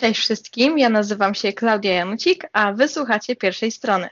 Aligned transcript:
Cześć 0.00 0.20
wszystkim, 0.20 0.78
ja 0.78 0.88
nazywam 0.88 1.34
się 1.34 1.52
Klaudia 1.52 1.92
Janucik, 1.92 2.46
a 2.52 2.72
wysłuchacie 2.72 3.36
pierwszej 3.36 3.70
strony. 3.70 4.08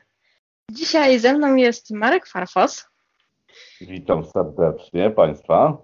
Dzisiaj 0.71 1.18
ze 1.18 1.33
mną 1.33 1.54
jest 1.54 1.91
Marek 1.91 2.26
Farfos. 2.26 2.87
Witam 3.80 4.24
serdecznie 4.24 5.11
Państwa. 5.11 5.77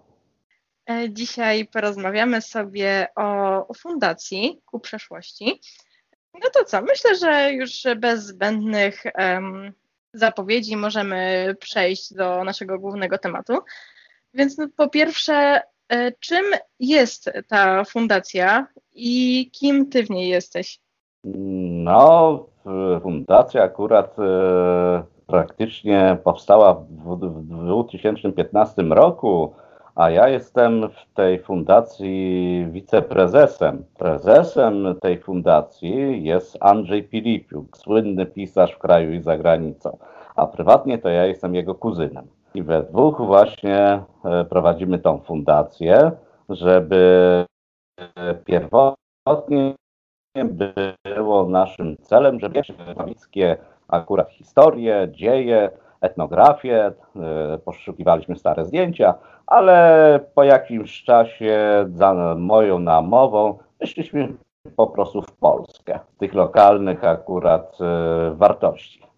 E, 0.90 1.10
dzisiaj 1.10 1.66
porozmawiamy 1.66 2.42
sobie 2.42 3.06
o, 3.16 3.74
fundacji 3.74 4.60
ku 4.66 4.80
przeszłości. 4.80 5.60
No 6.34 6.50
to 6.52 6.64
co, 6.64 6.82
myślę, 6.82 7.16
że 7.16 7.52
już 7.52 7.82
bez 7.96 8.26
zbędnych 8.26 9.02
um, 9.18 9.72
zapowiedzi 10.12 10.76
możemy 10.76 11.54
przejść 11.60 12.14
do 12.14 12.44
naszego 12.44 12.78
głównego 12.78 13.18
tematu. 13.18 13.58
Więc 14.34 14.58
no, 14.58 14.68
po 14.76 14.88
pierwsze, 14.88 15.62
czym 16.20 16.44
jest 16.80 17.30
ta 17.48 17.84
fundacja 17.84 18.66
i 18.94 19.50
kim 19.52 19.90
ty 19.90 20.04
w 20.04 20.10
niej 20.10 20.28
jesteś? 20.28 20.78
No, 21.24 22.46
fundacja 23.02 23.62
akurat 23.62 24.18
e, 24.18 25.04
praktycznie 25.26 26.18
powstała 26.24 26.74
w, 26.74 27.18
w 27.20 27.46
2015 27.46 28.82
roku, 28.82 29.54
a 29.94 30.10
ja 30.10 30.28
jestem 30.28 30.88
w 30.90 31.14
tej 31.14 31.42
fundacji 31.42 32.66
wiceprezesem. 32.70 33.84
Prezesem 33.98 34.94
tej 35.00 35.20
fundacji 35.20 36.24
jest 36.24 36.56
Andrzej 36.60 37.02
Pilipiuk, 37.02 37.78
słynny 37.78 38.26
pisarz 38.26 38.72
w 38.72 38.78
kraju 38.78 39.12
i 39.12 39.22
za 39.22 39.36
granicą, 39.38 39.98
a 40.36 40.46
prywatnie 40.46 40.98
to 40.98 41.08
ja 41.08 41.26
jestem 41.26 41.54
jego 41.54 41.74
kuzynem. 41.74 42.26
I 42.54 42.62
we 42.62 42.82
dwóch 42.82 43.16
właśnie 43.16 44.02
e, 44.24 44.44
prowadzimy 44.44 44.98
tą 44.98 45.18
fundację, 45.18 46.12
żeby 46.48 47.44
pierwotnie 48.44 49.74
było 51.16 51.48
naszym 51.48 51.96
celem, 51.96 52.40
żeby 52.40 52.62
wszystkie 52.62 53.56
akurat 53.88 54.30
historie, 54.30 55.08
dzieje, 55.10 55.70
etnografię, 56.00 56.92
e, 57.16 57.58
poszukiwaliśmy 57.58 58.36
stare 58.36 58.64
zdjęcia, 58.64 59.14
ale 59.46 60.20
po 60.34 60.44
jakimś 60.44 61.02
czasie 61.02 61.84
za 61.88 62.34
moją 62.38 62.78
namową 62.78 63.58
wyszliśmy 63.80 64.34
po 64.76 64.86
prostu 64.86 65.22
w 65.22 65.32
Polskę, 65.32 65.98
tych 66.18 66.34
lokalnych 66.34 67.04
akurat 67.04 67.78
e, 67.80 68.34
wartości. 68.34 69.13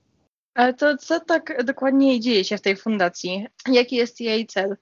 Ale 0.56 0.74
to 0.74 0.96
co 0.96 1.20
tak 1.20 1.64
dokładnie 1.64 2.20
dzieje 2.20 2.44
się 2.44 2.56
w 2.56 2.62
tej 2.62 2.76
fundacji? 2.76 3.46
Jaki 3.72 3.96
jest 3.96 4.20
jej 4.20 4.46
cel? 4.46 4.76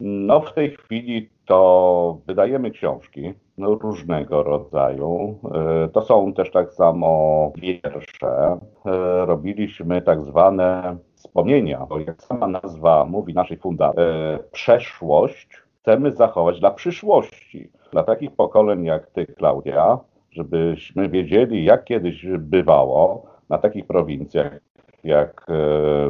No 0.00 0.40
w 0.40 0.52
tej 0.54 0.76
chwili 0.76 1.30
to 1.46 2.18
wydajemy 2.26 2.70
książki 2.70 3.34
no, 3.58 3.74
różnego 3.74 4.42
rodzaju. 4.42 5.38
E, 5.54 5.88
to 5.88 6.02
są 6.02 6.32
też 6.32 6.50
tak 6.50 6.72
samo 6.72 7.52
wiersze. 7.56 8.58
E, 8.86 9.26
robiliśmy 9.26 10.02
tak 10.02 10.22
zwane 10.22 10.96
wspomnienia, 11.14 11.86
bo 11.88 11.98
jak 11.98 12.22
sama 12.22 12.46
nazwa 12.46 13.04
mówi 13.04 13.34
naszej 13.34 13.56
fundacji, 13.56 14.02
e, 14.02 14.38
przeszłość 14.52 15.48
chcemy 15.80 16.12
zachować 16.12 16.60
dla 16.60 16.70
przyszłości. 16.70 17.70
Dla 17.92 18.02
takich 18.02 18.30
pokoleń 18.30 18.84
jak 18.84 19.06
ty, 19.06 19.26
Klaudia, 19.26 19.98
żebyśmy 20.30 21.08
wiedzieli, 21.08 21.64
jak 21.64 21.84
kiedyś 21.84 22.26
bywało 22.38 23.26
na 23.48 23.58
takich 23.58 23.86
prowincjach 23.86 24.65
jak 25.06 25.46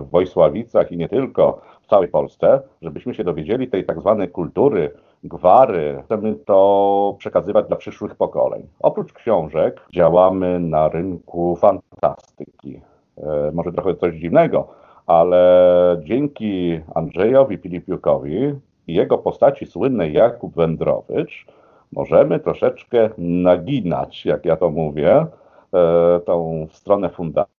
w 0.01 0.11
Wojsławicach 0.11 0.93
i 0.93 0.97
nie 0.97 1.09
tylko, 1.09 1.61
w 1.87 1.89
całej 1.89 2.09
Polsce, 2.09 2.61
żebyśmy 2.83 3.15
się 3.15 3.25
dowiedzieli 3.25 3.69
tej 3.69 3.85
tak 3.85 4.01
zwanej 4.01 4.29
kultury, 4.29 4.91
gwary. 5.25 6.03
Chcemy 6.05 6.35
to 6.35 7.15
przekazywać 7.19 7.67
dla 7.67 7.77
przyszłych 7.77 8.15
pokoleń. 8.15 8.67
Oprócz 8.81 9.13
książek 9.13 9.81
działamy 9.95 10.61
na 10.61 10.89
rynku 10.89 11.57
fantastyki. 11.57 12.81
E, 13.19 13.51
może 13.55 13.73
trochę 13.73 13.95
coś 13.95 14.15
dziwnego, 14.15 14.69
ale 15.07 16.01
dzięki 16.05 16.81
Andrzejowi 16.95 17.57
Filipiukowi 17.57 18.55
i 18.87 18.95
jego 18.95 19.19
postaci 19.19 19.67
słynnej 19.67 20.13
Jakub 20.13 20.55
Wędrowicz 20.55 21.47
możemy 21.93 22.41
troszeczkę 22.41 23.11
naginać, 23.19 24.27
jak 24.27 24.45
ja 24.45 24.57
to 24.57 24.71
mówię, 24.71 25.27
e, 25.75 26.21
tą 26.21 26.67
stronę 26.71 27.09
fundacji. 27.09 27.57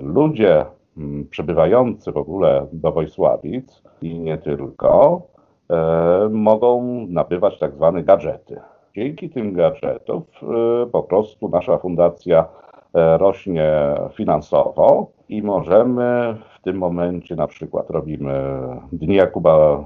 Ludzie 0.00 0.66
Mm, 0.96 1.28
przybywający 1.30 2.12
w 2.12 2.16
ogóle 2.16 2.66
do 2.72 2.92
Wojsławic 2.92 3.82
i 4.02 4.18
nie 4.18 4.38
tylko, 4.38 5.22
e, 5.70 6.28
mogą 6.32 6.82
nabywać 7.08 7.58
tak 7.58 7.74
zwane 7.74 8.02
gadżety. 8.02 8.60
Dzięki 8.94 9.30
tym 9.30 9.52
gadżetom 9.52 10.22
e, 10.42 10.86
po 10.86 11.02
prostu 11.02 11.48
nasza 11.48 11.78
fundacja 11.78 12.48
e, 12.94 13.18
rośnie 13.18 13.72
finansowo 14.14 15.10
i 15.28 15.42
możemy 15.42 16.36
w 16.58 16.62
tym 16.62 16.78
momencie 16.78 17.36
na 17.36 17.46
przykład 17.46 17.90
robimy 17.90 18.58
Dni 18.92 19.14
Jakuba 19.14 19.84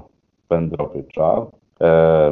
Wędrowicza. 0.49 1.45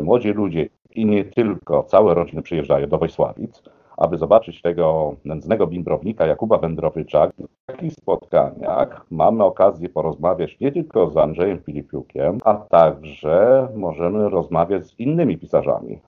Młodzi 0.04 0.30
ludzie 0.30 0.70
i 0.96 1.06
nie 1.06 1.26
tylko, 1.26 1.84
całe 1.84 2.14
rodziny 2.14 2.42
przyjeżdżają 2.42 2.88
do 2.88 2.98
Wojsławic 2.98 3.64
aby 4.00 4.18
zobaczyć 4.18 4.62
tego 4.62 5.16
nędznego 5.26 5.68
bimbrownika 5.68 6.26
Jakuba 6.26 6.58
Wędrowicza. 6.58 7.28
W 7.28 7.66
takich 7.66 7.94
spotkaniach 7.94 9.06
mamy 9.12 9.44
okazję 9.44 9.90
porozmawiać 9.90 10.60
nie 10.60 10.72
tylko 10.72 11.10
z 11.10 11.18
Andrzejem 11.18 11.60
Filipiukiem, 11.60 12.38
a 12.44 12.54
także 12.54 13.68
możemy 13.76 14.30
rozmawiać 14.30 14.86
z 14.86 15.00
innymi 15.00 15.38
pisarzami. 15.38 16.00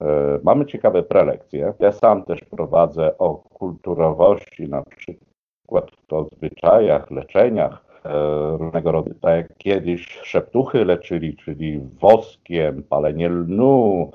E, 0.00 0.38
mamy 0.42 0.66
ciekawe 0.66 1.02
prelekcje. 1.02 1.72
Ja 1.78 1.92
sam 1.92 2.22
też 2.22 2.40
prowadzę 2.40 3.18
o 3.18 3.34
kulturowości, 3.34 4.68
na 4.68 4.82
przykład 4.82 5.90
to 6.06 6.24
zwyczajach, 6.24 7.10
leczeniach 7.10 7.84
e, 8.04 8.10
różnego 8.56 8.92
rodzaju. 8.92 9.16
Tak 9.20 9.36
jak 9.36 9.56
kiedyś 9.58 10.18
szeptuchy 10.22 10.84
leczyli, 10.84 11.36
czyli 11.36 11.80
woskiem, 12.00 12.82
palenie 12.82 13.28
lnu, 13.28 14.10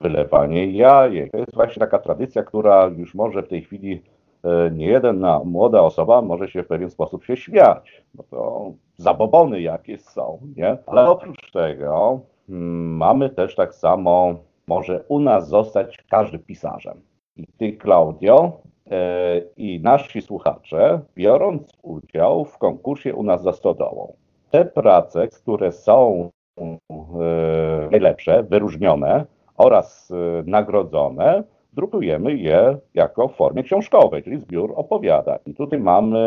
wylewanie 0.00 0.66
jajek. 0.66 1.32
To 1.32 1.38
jest 1.38 1.54
właśnie 1.54 1.80
taka 1.80 1.98
tradycja, 1.98 2.42
która 2.42 2.86
już 2.86 3.14
może 3.14 3.42
w 3.42 3.48
tej 3.48 3.62
chwili 3.62 4.02
e, 4.44 4.70
nie 4.70 4.86
jedna 4.86 5.40
młoda 5.44 5.82
osoba 5.82 6.22
może 6.22 6.48
się 6.48 6.62
w 6.62 6.66
pewien 6.66 6.90
sposób 6.90 7.24
się 7.24 7.36
śmiać, 7.36 8.04
bo 8.14 8.22
to 8.22 8.72
zabobony 8.96 9.60
jakieś 9.60 10.00
są, 10.00 10.38
nie? 10.56 10.76
Ale 10.86 11.08
oprócz 11.10 11.52
tego 11.52 12.20
hmm, 12.46 12.96
mamy 12.96 13.30
też 13.30 13.54
tak 13.54 13.74
samo, 13.74 14.34
może 14.66 15.04
u 15.08 15.20
nas 15.20 15.48
zostać 15.48 15.98
każdy 16.10 16.38
pisarzem. 16.38 17.00
I 17.36 17.46
ty, 17.46 17.72
Klaudio, 17.72 18.52
e, 18.90 19.40
i 19.56 19.80
nasi 19.80 20.22
słuchacze, 20.22 21.00
biorąc 21.16 21.72
udział 21.82 22.44
w 22.44 22.58
konkursie 22.58 23.14
u 23.14 23.22
nas 23.22 23.42
za 23.42 23.52
stodołą. 23.52 24.12
Te 24.50 24.64
prace, 24.64 25.28
które 25.28 25.72
są 25.72 26.30
e, 26.60 27.88
najlepsze, 27.90 28.42
wyróżnione, 28.42 29.24
oraz 29.58 30.10
y, 30.10 30.14
nagrodzone, 30.46 31.42
drukujemy 31.72 32.34
je 32.34 32.78
jako 32.94 33.28
w 33.28 33.36
formie 33.36 33.62
książkowej, 33.62 34.22
czyli 34.22 34.38
zbiór 34.38 34.72
opowiadań. 34.76 35.38
I 35.46 35.54
tutaj 35.54 35.80
mamy 35.80 36.18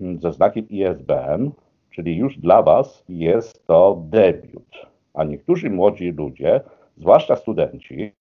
mm, 0.00 0.20
ze 0.20 0.32
znakiem 0.32 0.68
ISBN, 0.68 1.50
czyli 1.90 2.16
już 2.16 2.38
dla 2.38 2.62
Was 2.62 3.04
jest 3.08 3.66
to 3.66 4.02
debiut. 4.10 4.86
A 5.14 5.24
niektórzy 5.24 5.70
młodzi 5.70 6.10
ludzie, 6.10 6.60
zwłaszcza 6.96 7.36
studenci, 7.36 8.12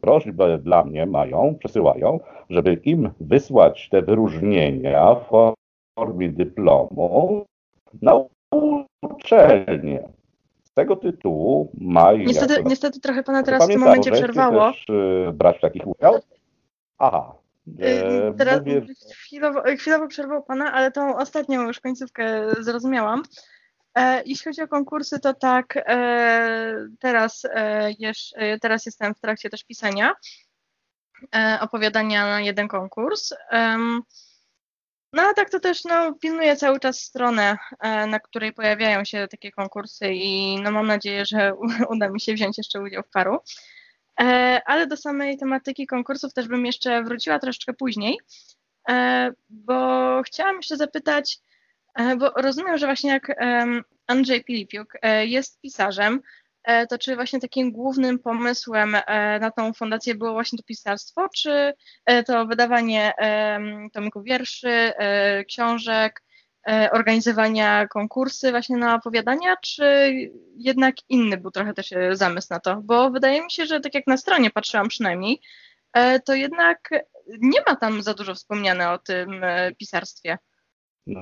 prośbę 0.00 0.58
dla 0.58 0.84
mnie 0.84 1.06
mają, 1.06 1.54
przesyłają, 1.58 2.20
żeby 2.50 2.74
im 2.74 3.10
wysłać 3.20 3.88
te 3.88 4.02
wyróżnienia 4.02 5.14
w 5.14 5.54
formie 5.98 6.28
dyplomu 6.28 7.44
na 8.02 8.24
uczelnię 9.02 10.08
tego 10.80 10.96
tytułu 10.96 11.72
ma... 11.80 12.12
Niestety, 12.12 12.54
jako... 12.54 12.68
niestety 12.68 13.00
trochę 13.00 13.22
pana 13.22 13.42
teraz 13.42 13.64
w 13.64 13.68
tym 13.68 13.80
momencie 13.80 14.12
przerwało. 14.12 14.72
Też, 14.72 14.86
y, 14.88 15.32
brać 15.32 15.60
takich 15.60 15.86
udział? 15.86 16.20
Aha. 16.98 17.34
E, 17.78 18.34
teraz 18.34 18.58
mówię... 18.58 18.82
chwilowo, 19.14 19.62
chwilowo 19.78 20.08
przerwał 20.08 20.42
pana, 20.42 20.72
ale 20.72 20.90
tą 20.90 21.16
ostatnią 21.16 21.66
już 21.66 21.80
końcówkę 21.80 22.54
zrozumiałam. 22.60 23.22
E, 23.94 24.22
jeśli 24.26 24.44
chodzi 24.44 24.62
o 24.62 24.68
konkursy, 24.68 25.20
to 25.20 25.34
tak, 25.34 25.74
e, 25.76 26.88
teraz, 27.00 27.44
e, 27.54 27.92
jeż, 27.98 28.34
e, 28.36 28.58
teraz 28.58 28.86
jestem 28.86 29.14
w 29.14 29.20
trakcie 29.20 29.50
też 29.50 29.64
pisania 29.64 30.12
e, 31.34 31.58
opowiadania 31.60 32.26
na 32.26 32.40
jeden 32.40 32.68
konkurs. 32.68 33.34
No 35.12 35.22
a 35.22 35.34
tak 35.34 35.50
to 35.50 35.60
też 35.60 35.84
no, 35.84 36.14
pilnuję 36.14 36.56
cały 36.56 36.80
czas 36.80 37.00
stronę, 37.00 37.58
e, 37.80 38.06
na 38.06 38.20
której 38.20 38.52
pojawiają 38.52 39.04
się 39.04 39.28
takie 39.30 39.50
konkursy 39.52 40.12
i 40.12 40.56
no, 40.62 40.70
mam 40.70 40.86
nadzieję, 40.86 41.26
że 41.26 41.52
uda 41.94 42.08
mi 42.08 42.20
się 42.20 42.34
wziąć 42.34 42.58
jeszcze 42.58 42.80
udział 42.80 43.02
w 43.02 43.10
paru. 43.10 43.38
E, 44.20 44.60
ale 44.66 44.86
do 44.86 44.96
samej 44.96 45.38
tematyki 45.38 45.86
konkursów 45.86 46.34
też 46.34 46.48
bym 46.48 46.66
jeszcze 46.66 47.02
wróciła 47.02 47.38
troszeczkę 47.38 47.72
później, 47.72 48.18
e, 48.90 49.30
bo 49.48 50.22
chciałam 50.26 50.56
jeszcze 50.56 50.76
zapytać, 50.76 51.38
bo 52.18 52.30
rozumiem, 52.30 52.78
że 52.78 52.86
właśnie 52.86 53.10
jak 53.10 53.40
Andrzej 54.06 54.44
Pilipiuk 54.44 54.92
jest 55.22 55.60
pisarzem, 55.60 56.20
to 56.88 56.98
czy 56.98 57.16
właśnie 57.16 57.40
takim 57.40 57.72
głównym 57.72 58.18
pomysłem 58.18 58.94
e, 58.94 59.38
na 59.38 59.50
tą 59.50 59.72
fundację 59.72 60.14
było 60.14 60.32
właśnie 60.32 60.58
to 60.58 60.64
pisarstwo, 60.64 61.28
czy 61.36 61.72
to 62.26 62.46
wydawanie 62.46 63.12
tomików 63.92 64.24
wierszy, 64.24 64.92
książek, 65.48 66.22
organizowania 66.92 67.86
konkursy 67.86 68.50
właśnie 68.50 68.76
na 68.76 68.94
opowiadania, 68.94 69.56
czy 69.62 69.84
jednak 70.56 70.94
inny 71.08 71.36
był 71.36 71.50
trochę 71.50 71.74
też 71.74 71.90
zamysł 72.12 72.48
na 72.50 72.60
to? 72.60 72.80
Bo 72.82 73.10
wydaje 73.10 73.42
mi 73.42 73.50
się, 73.50 73.66
że 73.66 73.80
tak 73.80 73.94
jak 73.94 74.06
na 74.06 74.16
stronie 74.16 74.50
patrzyłam 74.50 74.88
przynajmniej, 74.88 75.40
to 76.24 76.34
jednak 76.34 76.88
nie 77.40 77.60
ma 77.68 77.76
tam 77.76 78.02
za 78.02 78.14
dużo 78.14 78.34
wspomniane 78.34 78.90
o 78.90 78.98
tym 78.98 79.44
pisarstwie. 79.78 80.38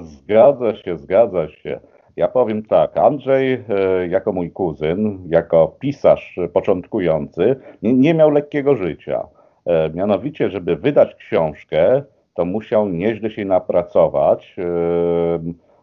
Zgadza 0.03 0.77
się, 0.77 0.99
zgadza 0.99 1.49
się. 1.49 1.81
Ja 2.19 2.29
powiem 2.29 2.63
tak, 2.63 2.97
Andrzej 2.97 3.53
e, 3.53 4.09
jako 4.09 4.33
mój 4.33 4.51
kuzyn, 4.51 5.19
jako 5.29 5.77
pisarz 5.79 6.39
początkujący, 6.53 7.57
nie, 7.83 8.15
miał 8.15 8.31
lekkiego 8.31 8.77
życia. 8.77 9.27
E, 9.67 9.91
mianowicie, 9.91 10.51
żeby 10.51 10.77
wydać 10.77 11.15
książkę, 11.15 12.03
to 12.35 12.45
musiał 12.45 12.89
nieźle 12.89 13.31
się 13.31 13.45
napracować. 13.45 14.57
E, 14.59 14.63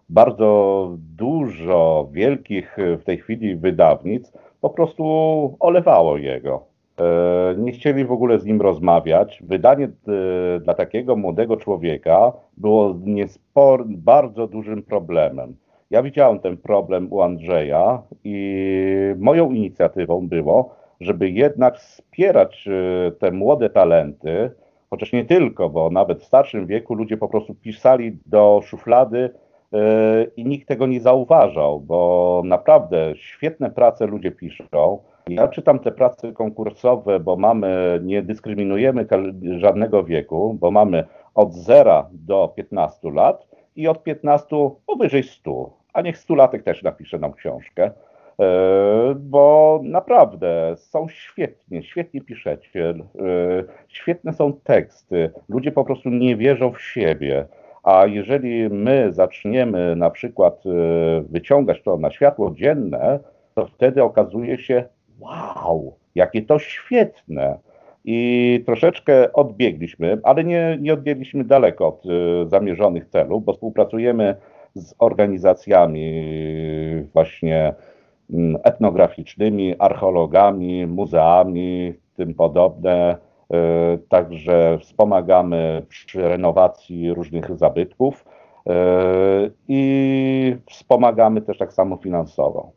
bardzo 0.09 0.89
dużo 1.17 2.09
wielkich 2.11 2.77
w 2.77 3.03
tej 3.03 3.17
chwili 3.17 3.55
wydawnic 3.55 4.33
po 4.61 4.69
prostu 4.69 5.03
olewało 5.59 6.17
jego. 6.17 6.63
Nie 7.57 7.71
chcieli 7.71 8.05
w 8.05 8.11
ogóle 8.11 8.39
z 8.39 8.45
nim 8.45 8.61
rozmawiać. 8.61 9.43
Wydanie 9.47 9.89
dla 10.61 10.73
takiego 10.73 11.15
młodego 11.15 11.57
człowieka 11.57 12.31
było 12.57 12.95
niespor, 13.05 13.85
bardzo 13.87 14.47
dużym 14.47 14.83
problemem. 14.83 15.55
Ja 15.91 16.03
widziałem 16.03 16.39
ten 16.39 16.57
problem 16.57 17.07
u 17.13 17.21
Andrzeja 17.21 18.01
i 18.23 18.57
moją 19.17 19.51
inicjatywą 19.51 20.27
było, 20.27 20.75
żeby 21.01 21.29
jednak 21.29 21.77
wspierać 21.77 22.67
e, 22.67 23.11
te 23.11 23.31
młode 23.31 23.69
talenty, 23.69 24.51
chociaż 24.89 25.13
nie 25.13 25.25
tylko, 25.25 25.69
bo 25.69 25.89
nawet 25.89 26.21
w 26.21 26.25
starszym 26.25 26.67
wieku 26.67 26.93
ludzie 26.93 27.17
po 27.17 27.27
prostu 27.27 27.55
pisali 27.55 28.17
do 28.25 28.61
szuflady 28.63 29.29
e, 29.73 30.23
i 30.37 30.45
nikt 30.45 30.67
tego 30.67 30.87
nie 30.87 31.01
zauważał, 31.01 31.79
bo 31.79 32.41
naprawdę 32.45 33.13
świetne 33.15 33.71
prace 33.71 34.07
ludzie 34.07 34.31
piszą. 34.31 34.99
Ja 35.27 35.47
czytam 35.47 35.79
te 35.79 35.91
prace 35.91 36.31
konkursowe, 36.33 37.19
bo 37.19 37.35
mamy, 37.35 37.99
nie 38.03 38.21
dyskryminujemy 38.21 39.05
żadnego 39.57 40.03
wieku, 40.03 40.57
bo 40.59 40.71
mamy 40.71 41.03
od 41.35 41.53
0 41.53 42.09
do 42.13 42.53
15 42.55 43.11
lat 43.11 43.54
i 43.75 43.87
od 43.87 44.03
15 44.03 44.55
powyżej 44.85 45.23
100, 45.23 45.69
a 45.93 46.01
niech 46.01 46.17
stulatek 46.17 46.63
też 46.63 46.83
napisze 46.83 47.19
nam 47.19 47.33
książkę, 47.33 47.83
e, 47.83 47.91
bo 49.15 49.79
naprawdę 49.83 50.73
są 50.77 51.07
świetnie, 51.09 51.83
świetnie 51.83 52.21
piszecie, 52.21 52.89
e, 52.89 52.95
świetne 53.87 54.33
są 54.33 54.53
teksty, 54.53 55.31
ludzie 55.49 55.71
po 55.71 55.85
prostu 55.85 56.09
nie 56.09 56.35
wierzą 56.35 56.71
w 56.71 56.81
siebie. 56.81 57.45
A 57.83 58.05
jeżeli 58.05 58.69
my 58.69 59.11
zaczniemy 59.11 59.95
na 59.95 60.09
przykład 60.09 60.63
e, 60.65 60.69
wyciągać 61.29 61.81
to 61.83 61.97
na 61.97 62.11
światło 62.11 62.51
dzienne, 62.51 63.19
to 63.55 63.65
wtedy 63.65 64.03
okazuje 64.03 64.57
się, 64.57 64.83
wow, 65.19 65.95
jakie 66.15 66.41
to 66.41 66.59
świetne 66.59 67.57
i 68.07 68.63
troszeczkę 68.65 69.33
odbiegliśmy, 69.33 70.17
ale 70.23 70.43
nie, 70.43 70.77
nie 70.81 70.93
odbiegliśmy 70.93 71.43
daleko 71.43 71.87
od 71.87 72.05
y, 72.05 72.09
zamierzonych 72.49 73.05
celów, 73.05 73.45
bo 73.45 73.53
współpracujemy 73.53 74.35
z 74.75 74.95
organizacjami 74.99 76.23
właśnie 77.13 77.73
mm, 78.33 78.57
etnograficznymi, 78.63 79.75
archeologami, 79.79 80.87
muzeami, 80.87 81.93
tym 82.15 82.33
podobne. 82.33 83.17
Y, 83.53 83.97
także 84.09 84.77
wspomagamy 84.81 85.85
przy 85.89 86.21
renowacji 86.21 87.13
różnych 87.13 87.57
zabytków 87.57 88.25
i 89.67 90.55
wspomagamy 90.69 91.41
też 91.41 91.57
tak 91.57 91.73
samo 91.73 91.97
finansowo. 91.97 92.71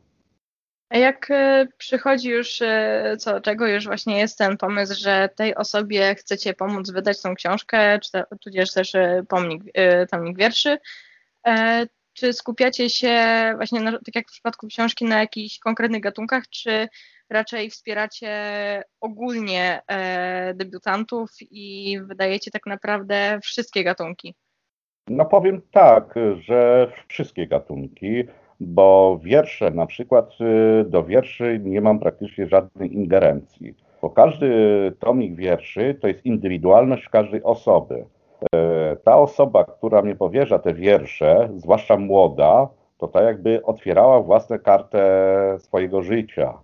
Jak 0.91 1.31
e, 1.31 1.67
przychodzi 1.79 2.29
już, 2.29 2.63
e, 2.63 3.17
co, 3.19 3.41
czego 3.41 3.67
już 3.67 3.87
właśnie 3.87 4.19
jest 4.19 4.39
ten 4.39 4.57
pomysł, 4.57 4.95
że 5.03 5.29
tej 5.37 5.55
osobie 5.55 6.15
chcecie 6.15 6.55
pomóc 6.55 6.91
wydać 6.91 7.23
tą 7.23 7.35
książkę, 7.35 7.99
czy 7.99 8.13
te, 8.13 8.25
tudzież 8.41 8.73
też 8.73 8.95
e, 8.95 9.23
pomnik, 9.29 9.63
tomnik 10.11 10.39
wierszy, 10.39 10.79
czy 12.13 12.33
skupiacie 12.33 12.91
się 12.91 13.17
właśnie, 13.57 13.81
na, 13.81 13.93
tak 13.93 14.15
jak 14.15 14.29
w 14.29 14.33
przypadku 14.33 14.67
książki, 14.67 15.05
na 15.05 15.21
jakichś 15.21 15.59
konkretnych 15.59 16.03
gatunkach, 16.03 16.49
czy 16.49 16.89
raczej 17.31 17.71
wspieracie 17.71 18.33
ogólnie 19.01 19.83
debiutantów 20.55 21.31
i 21.41 21.99
wydajecie 22.03 22.51
tak 22.51 22.67
naprawdę 22.67 23.39
wszystkie 23.43 23.85
gatunki? 23.85 24.35
No 25.09 25.25
powiem 25.25 25.63
tak, 25.71 26.15
że 26.41 26.93
wszystkie 27.09 27.47
gatunki 27.47 28.25
bo 28.61 29.19
wiersze, 29.23 29.71
na 29.71 29.87
przykład 29.87 30.31
y, 30.81 30.85
do 30.85 31.05
wierszy 31.05 31.61
nie 31.65 31.81
mam 31.81 31.99
praktycznie 31.99 32.47
żadnej 32.47 32.95
ingerencji, 32.95 33.75
bo 34.03 34.11
każdy 34.11 34.49
tomik 34.99 35.35
wierszy 35.35 35.99
to 36.01 36.09
jest 36.09 36.27
indywidualność 36.27 37.09
każdej 37.09 37.43
osoby. 37.43 38.05
E, 38.55 38.97
ta 38.97 39.17
osoba, 39.17 39.65
która 39.65 40.03
mnie 40.03 40.17
powierza 40.17 40.59
te 40.59 40.75
wiersze, 40.75 41.49
zwłaszcza 41.57 41.97
młoda, 41.97 42.69
to 42.99 43.09
tak 43.09 43.25
jakby 43.25 43.65
otwierała 43.65 44.21
własną 44.21 44.59
kartę 44.59 45.03
swojego 45.59 46.03
życia, 46.03 46.55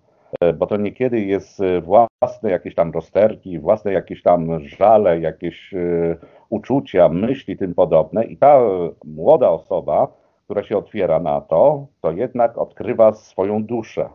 e, 0.41 0.53
bo 0.53 0.67
to 0.67 0.77
niekiedy 0.77 1.21
jest 1.21 1.59
własne 1.83 2.51
jakieś 2.51 2.75
tam 2.75 2.93
rozterki, 2.93 3.59
własne 3.59 3.93
jakieś 3.93 4.23
tam 4.23 4.61
żale, 4.61 5.21
jakieś 5.21 5.75
uczucia, 6.49 7.09
myśli, 7.09 7.57
tym 7.57 7.75
podobne 7.75 8.25
i 8.25 8.37
ta 8.37 8.61
młoda 9.05 9.51
osoba 9.51 10.24
która 10.45 10.63
się 10.63 10.79
otwiera 10.79 11.21
na 11.21 11.41
to, 11.41 11.87
to 12.01 12.13
jednak 12.13 12.59
odkrywa 12.59 13.13
swoją 13.13 13.65
duszę. 13.65 14.09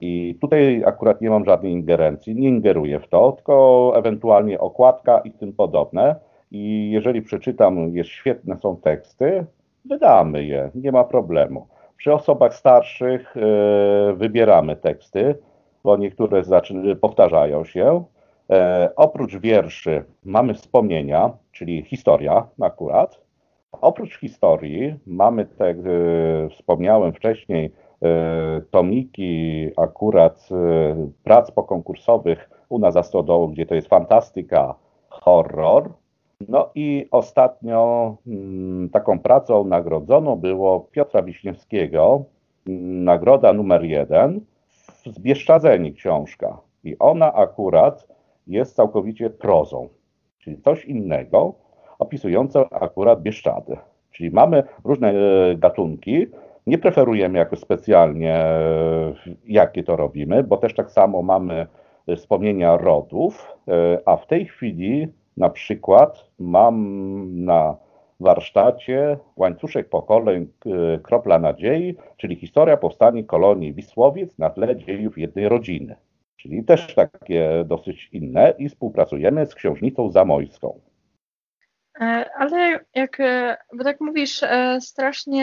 I 0.00 0.38
tutaj 0.40 0.82
akurat 0.86 1.20
nie 1.20 1.30
mam 1.30 1.44
żadnej 1.44 1.72
ingerencji, 1.72 2.34
nie 2.34 2.48
ingeruję 2.48 3.00
w 3.00 3.08
to, 3.08 3.32
tylko 3.32 3.92
ewentualnie 3.96 4.60
okładka 4.60 5.18
i 5.18 5.30
tym 5.30 5.52
podobne. 5.52 6.16
I 6.50 6.90
jeżeli 6.90 7.22
przeczytam, 7.22 7.96
jest 7.96 8.10
świetne 8.10 8.56
są 8.56 8.76
teksty, 8.76 9.46
wydamy 9.84 10.44
je, 10.44 10.70
nie 10.74 10.92
ma 10.92 11.04
problemu. 11.04 11.66
Przy 11.96 12.12
osobach 12.12 12.54
starszych 12.54 13.34
yy, 13.36 14.14
wybieramy 14.14 14.76
teksty, 14.76 15.34
bo 15.84 15.96
niektóre 15.96 16.42
powtarzają 17.00 17.64
się. 17.64 18.04
E, 18.50 18.90
oprócz 18.96 19.36
wierszy 19.36 20.04
mamy 20.24 20.54
wspomnienia, 20.54 21.30
czyli 21.52 21.82
historia 21.82 22.46
akurat. 22.60 23.25
Oprócz 23.72 24.20
historii 24.20 24.94
mamy, 25.06 25.46
tak 25.46 25.76
wspomniałem 26.50 27.12
wcześniej, 27.12 27.72
e, 28.02 28.62
tomiki 28.70 29.68
akurat 29.76 30.48
e, 30.52 31.08
prac 31.24 31.50
pokonkursowych 31.50 32.50
u 32.68 32.78
nas 32.78 32.94
za 32.94 33.02
stodołu, 33.02 33.48
gdzie 33.48 33.66
to 33.66 33.74
jest 33.74 33.88
fantastyka, 33.88 34.74
horror. 35.08 35.92
No 36.48 36.70
i 36.74 37.08
ostatnio 37.10 38.16
mm, 38.26 38.88
taką 38.88 39.18
pracą 39.18 39.64
nagrodzoną 39.64 40.36
było 40.36 40.80
Piotra 40.80 41.22
Wiśniewskiego, 41.22 42.24
nagroda 42.66 43.52
numer 43.52 43.84
jeden, 43.84 44.40
z 45.06 45.18
Bieszczadzeni 45.18 45.94
książka. 45.94 46.58
I 46.84 46.98
ona 46.98 47.34
akurat 47.34 48.08
jest 48.46 48.76
całkowicie 48.76 49.30
prozą, 49.30 49.88
czyli 50.38 50.62
coś 50.62 50.84
innego, 50.84 51.54
opisujące 51.98 52.64
akurat 52.70 53.22
Bieszczady. 53.22 53.76
Czyli 54.16 54.30
mamy 54.30 54.62
różne 54.84 55.10
e, 55.10 55.54
gatunki, 55.56 56.26
nie 56.66 56.78
preferujemy 56.78 57.38
jakoś 57.38 57.58
specjalnie, 57.58 58.34
e, 58.34 59.14
jakie 59.46 59.84
to 59.84 59.96
robimy, 59.96 60.42
bo 60.42 60.56
też 60.56 60.74
tak 60.74 60.90
samo 60.90 61.22
mamy 61.22 61.66
e, 62.06 62.16
wspomnienia 62.16 62.76
rodów, 62.76 63.56
a 64.06 64.16
w 64.16 64.26
tej 64.26 64.46
chwili 64.46 65.08
na 65.36 65.50
przykład 65.50 66.30
mam 66.38 67.44
na 67.44 67.76
warsztacie 68.20 69.18
łańcuszek 69.36 69.88
pokoleń 69.88 70.46
Kropla 71.02 71.38
Nadziei, 71.38 71.96
czyli 72.16 72.36
historia 72.36 72.76
powstania 72.76 73.22
kolonii 73.22 73.74
Wisłowiec 73.74 74.38
na 74.38 74.50
tle 74.50 74.76
dziejów 74.76 75.18
jednej 75.18 75.48
rodziny. 75.48 75.96
Czyli 76.36 76.64
też 76.64 76.94
takie 76.94 77.64
dosyć 77.64 78.08
inne 78.12 78.54
i 78.58 78.68
współpracujemy 78.68 79.46
z 79.46 79.54
księżnicą 79.54 80.10
zamojską. 80.10 80.80
E, 82.00 82.30
ale 82.34 82.80
jak, 82.94 83.20
e, 83.20 83.56
bo 83.72 83.84
tak 83.84 84.00
mówisz 84.00 84.42
e, 84.42 84.78
strasznie 84.80 85.42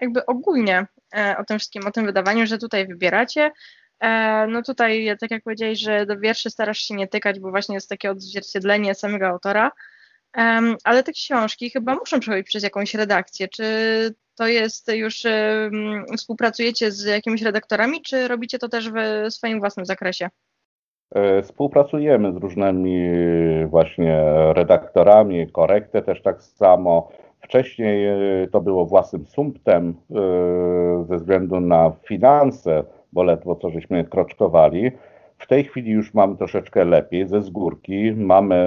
jakby 0.00 0.26
ogólnie 0.26 0.86
o 1.38 1.44
tym 1.44 1.58
wszystkim, 1.58 1.86
o 1.86 1.90
tym 1.90 2.06
wydawaniu, 2.06 2.46
że 2.46 2.58
tutaj 2.58 2.86
wybieracie, 2.86 3.50
no 4.48 4.62
tutaj, 4.62 5.16
tak 5.20 5.30
jak 5.30 5.42
powiedziałeś, 5.42 5.78
że 5.78 6.06
do 6.06 6.18
wierszy 6.18 6.50
starasz 6.50 6.78
się 6.78 6.94
nie 6.94 7.08
tykać, 7.08 7.40
bo 7.40 7.50
właśnie 7.50 7.74
jest 7.74 7.88
takie 7.88 8.10
odzwierciedlenie 8.10 8.94
samego 8.94 9.26
autora, 9.26 9.72
ale 10.84 11.02
te 11.02 11.12
książki 11.12 11.70
chyba 11.70 11.94
muszą 11.94 12.20
przechodzić 12.20 12.46
przez 12.46 12.62
jakąś 12.62 12.94
redakcję. 12.94 13.48
Czy 13.48 13.64
to 14.34 14.46
jest 14.46 14.88
już, 14.92 15.22
współpracujecie 16.16 16.92
z 16.92 17.04
jakimiś 17.04 17.42
redaktorami, 17.42 18.02
czy 18.02 18.28
robicie 18.28 18.58
to 18.58 18.68
też 18.68 18.90
w 18.90 19.30
swoim 19.30 19.60
własnym 19.60 19.86
zakresie? 19.86 20.28
E, 21.14 21.42
współpracujemy 21.42 22.32
z 22.32 22.36
różnymi 22.36 23.10
właśnie 23.66 24.24
redaktorami, 24.52 25.46
korektę 25.52 26.02
też 26.02 26.22
tak 26.22 26.42
samo. 26.42 27.08
Wcześniej 27.40 28.06
e, 28.06 28.16
to 28.52 28.60
było 28.60 28.86
własnym 28.86 29.26
sumptem 29.26 29.94
e, 30.10 31.04
ze 31.04 31.16
względu 31.16 31.60
na 31.60 31.92
finanse, 32.02 32.84
bo 33.12 33.22
ledwo 33.22 33.56
co 33.56 33.70
żeśmy 33.70 34.04
kroczkowali. 34.04 34.90
W 35.38 35.46
tej 35.46 35.64
chwili 35.64 35.90
już 35.90 36.14
mamy 36.14 36.36
troszeczkę 36.36 36.84
lepiej 36.84 37.28
ze 37.28 37.42
zgórki. 37.42 38.12
Mamy 38.16 38.66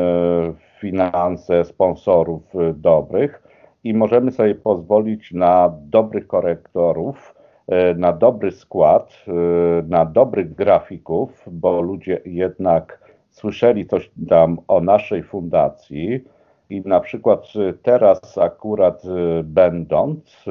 finanse 0.79 1.65
sponsorów 1.65 2.41
dobrych 2.73 3.43
i 3.83 3.93
możemy 3.93 4.31
sobie 4.31 4.55
pozwolić 4.55 5.31
na 5.31 5.73
dobrych 5.81 6.27
korektorów, 6.27 7.34
e, 7.34 7.34
na 7.97 8.13
dobry 8.13 8.51
skład, 8.51 9.25
e, 9.27 9.31
na 9.87 10.05
dobrych 10.05 10.55
grafików, 10.55 11.45
bo 11.51 11.81
ludzie 11.81 12.21
jednak 12.25 12.99
słyszeli 13.29 13.85
coś 13.85 14.11
tam 14.29 14.57
o 14.67 14.81
naszej 14.81 15.23
fundacji 15.23 16.23
i 16.69 16.81
na 16.81 16.99
przykład 16.99 17.47
teraz 17.81 18.37
akurat 18.37 19.03
e, 19.05 19.43
będąc 19.43 20.45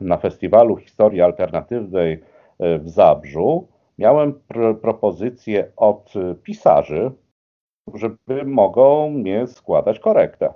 na 0.00 0.16
festiwalu 0.16 0.76
historii 0.76 1.20
alternatywnej 1.20 2.22
w 2.60 2.88
Zabrzu, 2.88 3.68
miałem 3.98 4.32
pr 4.32 4.80
propozycję 4.80 5.72
od 5.76 6.12
pisarzy, 6.42 7.10
żeby 7.94 8.44
mogą 8.44 9.10
mnie 9.10 9.46
składać 9.46 9.98
korektę 9.98 10.52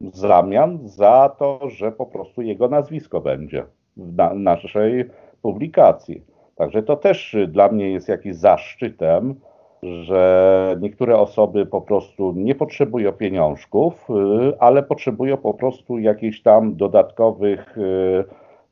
w 0.00 0.16
zamian 0.16 0.88
za 0.88 1.36
to, 1.38 1.60
że 1.70 1.92
po 1.92 2.06
prostu 2.06 2.42
jego 2.42 2.68
nazwisko 2.68 3.20
będzie 3.20 3.64
w 3.98 4.16
na 4.16 4.34
naszej 4.34 5.04
publikacji. 5.42 6.22
Także 6.56 6.82
to 6.82 6.96
też 6.96 7.36
dla 7.48 7.68
mnie 7.68 7.90
jest 7.90 8.08
jakiś 8.08 8.36
zaszczytem, 8.36 9.34
że 9.82 10.76
niektóre 10.80 11.16
osoby 11.16 11.66
po 11.66 11.80
prostu 11.80 12.32
nie 12.36 12.54
potrzebują 12.54 13.12
pieniążków, 13.12 14.08
y, 14.10 14.58
ale 14.58 14.82
potrzebują 14.82 15.36
po 15.36 15.54
prostu 15.54 15.98
jakichś 15.98 16.42
tam 16.42 16.76
dodatkowych 16.76 17.78
y, 17.78 18.24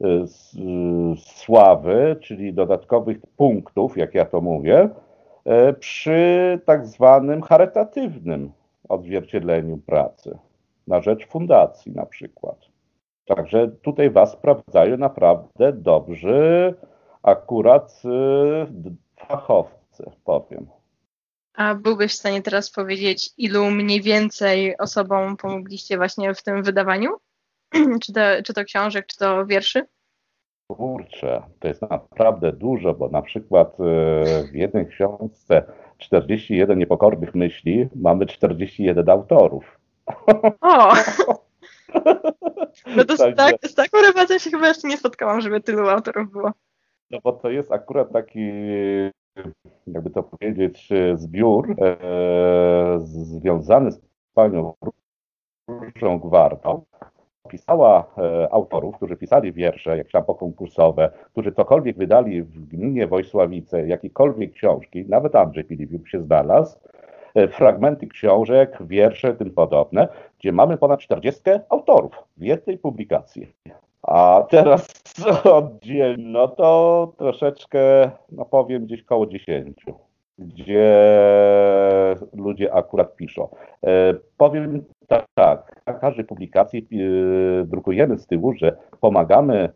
y, 0.04 0.24
sławy, 1.16 2.16
czyli 2.20 2.54
dodatkowych 2.54 3.18
punktów, 3.36 3.96
jak 3.96 4.14
ja 4.14 4.24
to 4.24 4.40
mówię, 4.40 4.88
przy 5.80 6.60
tak 6.64 6.86
zwanym 6.86 7.42
charytatywnym 7.42 8.52
odzwierciedleniu 8.88 9.78
pracy 9.78 10.38
na 10.86 11.00
rzecz 11.00 11.26
fundacji 11.26 11.92
na 11.92 12.06
przykład. 12.06 12.75
Także 13.26 13.68
tutaj 13.82 14.10
Was 14.10 14.32
sprawdzają 14.32 14.96
naprawdę 14.96 15.72
dobrzy, 15.72 16.74
akurat 17.22 18.02
y, 18.04 19.26
fachowcy, 19.28 20.10
powiem. 20.24 20.66
A 21.54 21.74
byłbyś 21.74 22.12
w 22.12 22.16
stanie 22.16 22.42
teraz 22.42 22.70
powiedzieć, 22.70 23.30
ilu 23.38 23.70
mniej 23.70 24.02
więcej 24.02 24.78
osobom 24.78 25.36
pomogliście 25.36 25.96
właśnie 25.96 26.34
w 26.34 26.42
tym 26.42 26.62
wydawaniu? 26.62 27.10
czy, 28.02 28.12
to, 28.12 28.20
czy 28.44 28.54
to 28.54 28.64
książek, 28.64 29.06
czy 29.06 29.16
to 29.18 29.46
wierszy? 29.46 29.86
Kurczę, 30.68 31.42
to 31.60 31.68
jest 31.68 31.82
naprawdę 31.82 32.52
dużo, 32.52 32.94
bo 32.94 33.08
na 33.08 33.22
przykład 33.22 33.80
y, 33.80 34.48
w 34.52 34.54
jednej 34.54 34.86
książce 34.86 35.62
41 35.98 36.78
niepokornych 36.78 37.34
myśli 37.34 37.88
mamy 37.94 38.26
41 38.26 39.10
autorów. 39.10 39.80
O! 40.60 40.94
No 42.96 43.04
to 43.04 43.16
Także... 43.16 43.32
z, 43.32 43.36
tak, 43.36 43.56
z 43.62 43.74
taką 43.74 44.02
rewelacją 44.02 44.38
się 44.38 44.50
chyba 44.50 44.68
jeszcze 44.68 44.88
nie 44.88 44.96
spotkałam, 44.96 45.40
żeby 45.40 45.60
tylu 45.60 45.88
autorów 45.88 46.32
było. 46.32 46.52
No 47.10 47.18
bo 47.24 47.32
to 47.32 47.50
jest 47.50 47.72
akurat 47.72 48.12
taki, 48.12 48.50
jakby 49.86 50.10
to 50.10 50.22
powiedzieć, 50.22 50.88
zbiór 51.14 51.76
e, 51.80 51.96
związany 53.00 53.92
z 53.92 54.00
panią 54.34 54.74
Różą 55.68 56.18
Gwartą. 56.18 56.84
Pisała 57.48 58.14
e, 58.18 58.52
autorów, 58.52 58.96
którzy 58.96 59.16
pisali 59.16 59.52
wiersze, 59.52 59.96
jakieś 59.96 60.12
tam 60.12 60.24
pokonkursowe, 60.24 61.10
którzy 61.32 61.52
cokolwiek 61.52 61.96
wydali 61.96 62.42
w 62.42 62.66
gminie 62.66 63.06
Wojsławice, 63.06 63.86
jakiekolwiek 63.86 64.52
książki, 64.52 65.04
nawet 65.08 65.36
Andrzej 65.36 65.64
Piliwiuk 65.64 66.08
się 66.08 66.20
znalazł, 66.20 66.78
fragmenty 67.50 68.06
książek, 68.06 68.78
wiersze, 68.80 69.34
tym 69.34 69.50
podobne, 69.50 70.08
gdzie 70.38 70.52
mamy 70.52 70.76
ponad 70.76 71.00
40 71.00 71.40
autorów 71.68 72.12
w 72.36 72.42
jednej 72.42 72.78
publikacji. 72.78 73.52
A 74.02 74.46
teraz 74.50 74.88
oddzielno 75.44 76.48
to 76.48 77.12
troszeczkę, 77.18 78.10
no 78.32 78.44
powiem, 78.44 78.86
gdzieś 78.86 79.02
koło 79.02 79.26
10, 79.26 79.84
gdzie 80.38 80.96
ludzie 82.32 82.74
akurat 82.74 83.16
piszą. 83.16 83.48
E, 83.86 84.14
powiem 84.36 84.84
tak, 85.06 85.24
tak, 85.34 85.82
na 85.86 85.94
każdej 85.94 86.24
publikacji 86.24 86.88
e, 86.92 87.64
drukujemy 87.64 88.18
z 88.18 88.26
tyłu, 88.26 88.52
że 88.52 88.76
pomagamy 89.00 89.68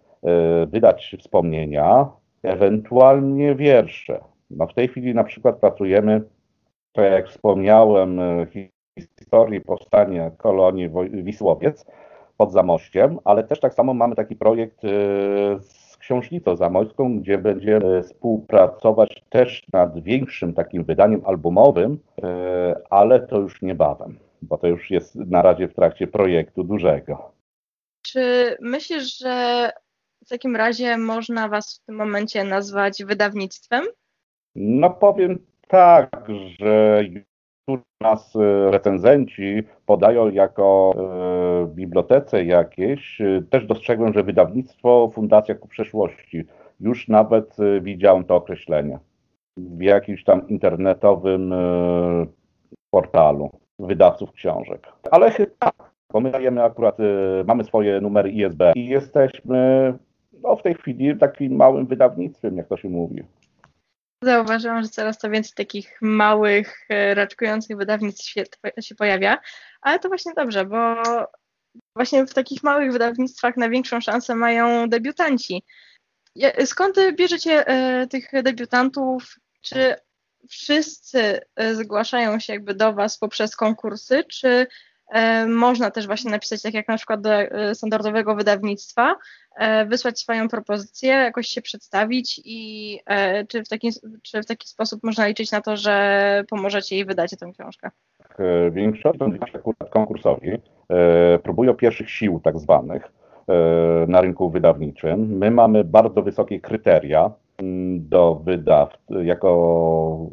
wydać 0.67 1.17
wspomnienia, 1.19 2.09
ewentualnie 2.43 3.55
wiersze. 3.55 4.21
No 4.51 4.67
w 4.67 4.75
tej 4.75 4.89
chwili 4.89 5.15
na 5.15 5.25
przykład 5.25 5.57
pracujemy 5.57 6.23
to 6.93 7.03
jak 7.03 7.29
wspomniałem, 7.29 8.21
e, 8.21 8.47
historii 9.19 9.61
powstania 9.61 10.31
kolonii 10.31 10.91
Wisłowiec 11.11 11.87
pod 12.37 12.53
Zamościem, 12.53 13.19
ale 13.25 13.45
też 13.45 13.61
tak 13.61 13.75
samo 13.75 13.95
mamy 13.95 14.15
taki 14.15 14.37
projekt 14.37 14.85
e, 14.85 14.89
z 15.61 15.97
Książnicą 15.97 16.57
Zamojską, 16.57 17.21
gdzie 17.21 17.39
będziemy 17.39 18.03
współpracować 18.03 19.25
też 19.29 19.67
nad 19.73 20.03
większym 20.03 20.55
takim 20.55 20.85
wydaniem 20.85 21.23
albumowym, 21.25 21.99
e, 22.23 22.75
ale 22.91 23.21
to 23.21 23.39
już 23.39 23.63
niebawem, 23.63 24.19
bo 24.43 24.59
to 24.59 24.67
już 24.67 24.91
jest 24.91 25.15
na 25.15 25.43
razie 25.43 25.69
w 25.69 25.75
trakcie 25.75 26.07
projektu 26.07 26.65
dużego. 26.65 27.33
Czy 28.03 28.57
myślisz, 28.61 29.19
że 29.19 29.71
w 30.25 30.29
takim 30.29 30.57
razie 30.57 30.99
można 30.99 31.49
Was 31.49 31.81
w 31.83 31.87
tym 31.87 31.95
momencie 31.95 32.45
nazwać 32.45 33.05
wydawnictwem? 33.05 33.85
No 34.55 34.91
powiem 34.91 35.39
tak, 35.71 36.11
że 36.61 37.03
tu 37.69 37.79
nas 38.01 38.37
e, 38.37 38.71
recenzenci 38.71 39.63
podają 39.87 40.31
jako 40.31 40.95
e, 40.97 41.67
bibliotece 41.67 42.45
jakieś. 42.45 43.21
E, 43.21 43.43
też 43.51 43.67
dostrzegłem, 43.67 44.13
że 44.13 44.23
wydawnictwo 44.23 45.11
Fundacja 45.15 45.55
ku 45.55 45.69
Przeszłości. 45.69 46.45
Już 46.81 47.09
nawet 47.09 47.57
widziałem 47.81 48.25
to 48.25 48.37
określenie 48.37 48.99
w 49.57 49.83
jakimś 49.83 50.25
tam 50.25 50.49
internetowym 50.49 51.55
portalu 52.91 53.51
wydawców 53.79 54.33
książek. 54.33 54.93
Ale 55.11 55.31
chyba, 55.31 55.71
bo 56.13 56.21
my 56.21 56.31
dajemy 56.31 56.63
akurat, 56.63 56.97
mamy 57.47 57.65
swoje 57.65 58.01
numery 58.01 58.31
ISB 58.31 58.63
i 58.75 58.87
jesteśmy 58.87 59.95
no, 60.43 60.57
w 60.57 60.63
tej 60.63 60.75
chwili 60.75 61.19
takim 61.19 61.57
małym 61.57 61.87
wydawnictwem, 61.87 62.57
jak 62.57 62.69
to 62.69 62.77
się 62.77 62.89
mówi. 62.89 63.23
Zauważyłam, 64.25 64.83
że 64.83 64.89
coraz 64.89 65.19
to 65.19 65.31
więcej 65.31 65.53
takich 65.55 65.99
małych, 66.01 66.87
e, 66.89 67.15
raczkujących 67.15 67.77
wydawnictw 67.77 68.25
się, 68.25 68.45
się 68.81 68.95
pojawia, 68.95 69.39
ale 69.81 69.99
to 69.99 70.09
właśnie 70.09 70.33
dobrze, 70.37 70.65
bo 70.65 71.03
właśnie 71.97 72.27
w 72.27 72.35
takich 72.35 72.63
małych 72.63 72.93
wydawnictwach 72.93 73.57
największą 73.57 74.01
szansę 74.01 74.35
mają 74.35 74.89
debiutanci. 74.89 75.63
Skąd 76.65 76.97
bierzecie 77.17 77.67
e, 77.67 78.07
tych 78.07 78.31
debiutantów? 78.43 79.37
Czy 79.61 79.95
wszyscy 80.49 81.41
e, 81.57 81.75
zgłaszają 81.75 82.41
się 82.41 82.53
jakby 82.53 82.75
do 82.75 82.93
Was 82.93 83.19
poprzez 83.19 83.57
konkursy, 83.57 84.25
czy 84.25 84.67
można 85.49 85.91
też 85.91 86.07
właśnie 86.07 86.31
napisać, 86.31 86.63
tak 86.63 86.75
jak 86.75 86.89
na 86.89 86.97
przykład 86.97 87.21
do 87.21 87.33
e, 87.33 87.75
standardowego 87.75 88.35
wydawnictwa, 88.35 89.17
e, 89.57 89.87
wysłać 89.87 90.19
swoją 90.19 90.49
propozycję, 90.49 91.11
jakoś 91.11 91.49
się 91.49 91.63
przedstawić 91.63 92.41
i 92.45 92.99
czy 93.49 93.65
w 93.65 93.69
taki, 93.69 93.91
czy 94.23 94.43
w 94.43 94.47
taki 94.47 94.69
sposób 94.69 95.05
można 95.05 95.27
liczyć 95.27 95.53
na 95.53 95.61
to, 95.61 95.77
że 95.77 96.45
pomożecie 96.51 96.97
jej 96.97 97.05
wydać 97.05 97.31
tę 97.31 97.51
książkę? 97.53 97.91
Większość 98.71 99.19
akurat 99.55 99.91
konkursowi 99.91 100.51
próbują 101.43 101.75
pierwszych 101.75 102.11
sił 102.11 102.41
tak 102.45 102.59
zwanych 102.59 103.13
na 104.09 104.21
rynku 104.21 104.51
wydawniczym. 104.51 105.39
My 105.39 105.51
mamy 105.51 105.85
bardzo 105.85 106.23
wysokie 106.23 106.61
kryteria 106.61 107.31
mm, 107.59 108.09
do 108.09 108.35
wydaw 108.35 108.91
jako 109.23 110.31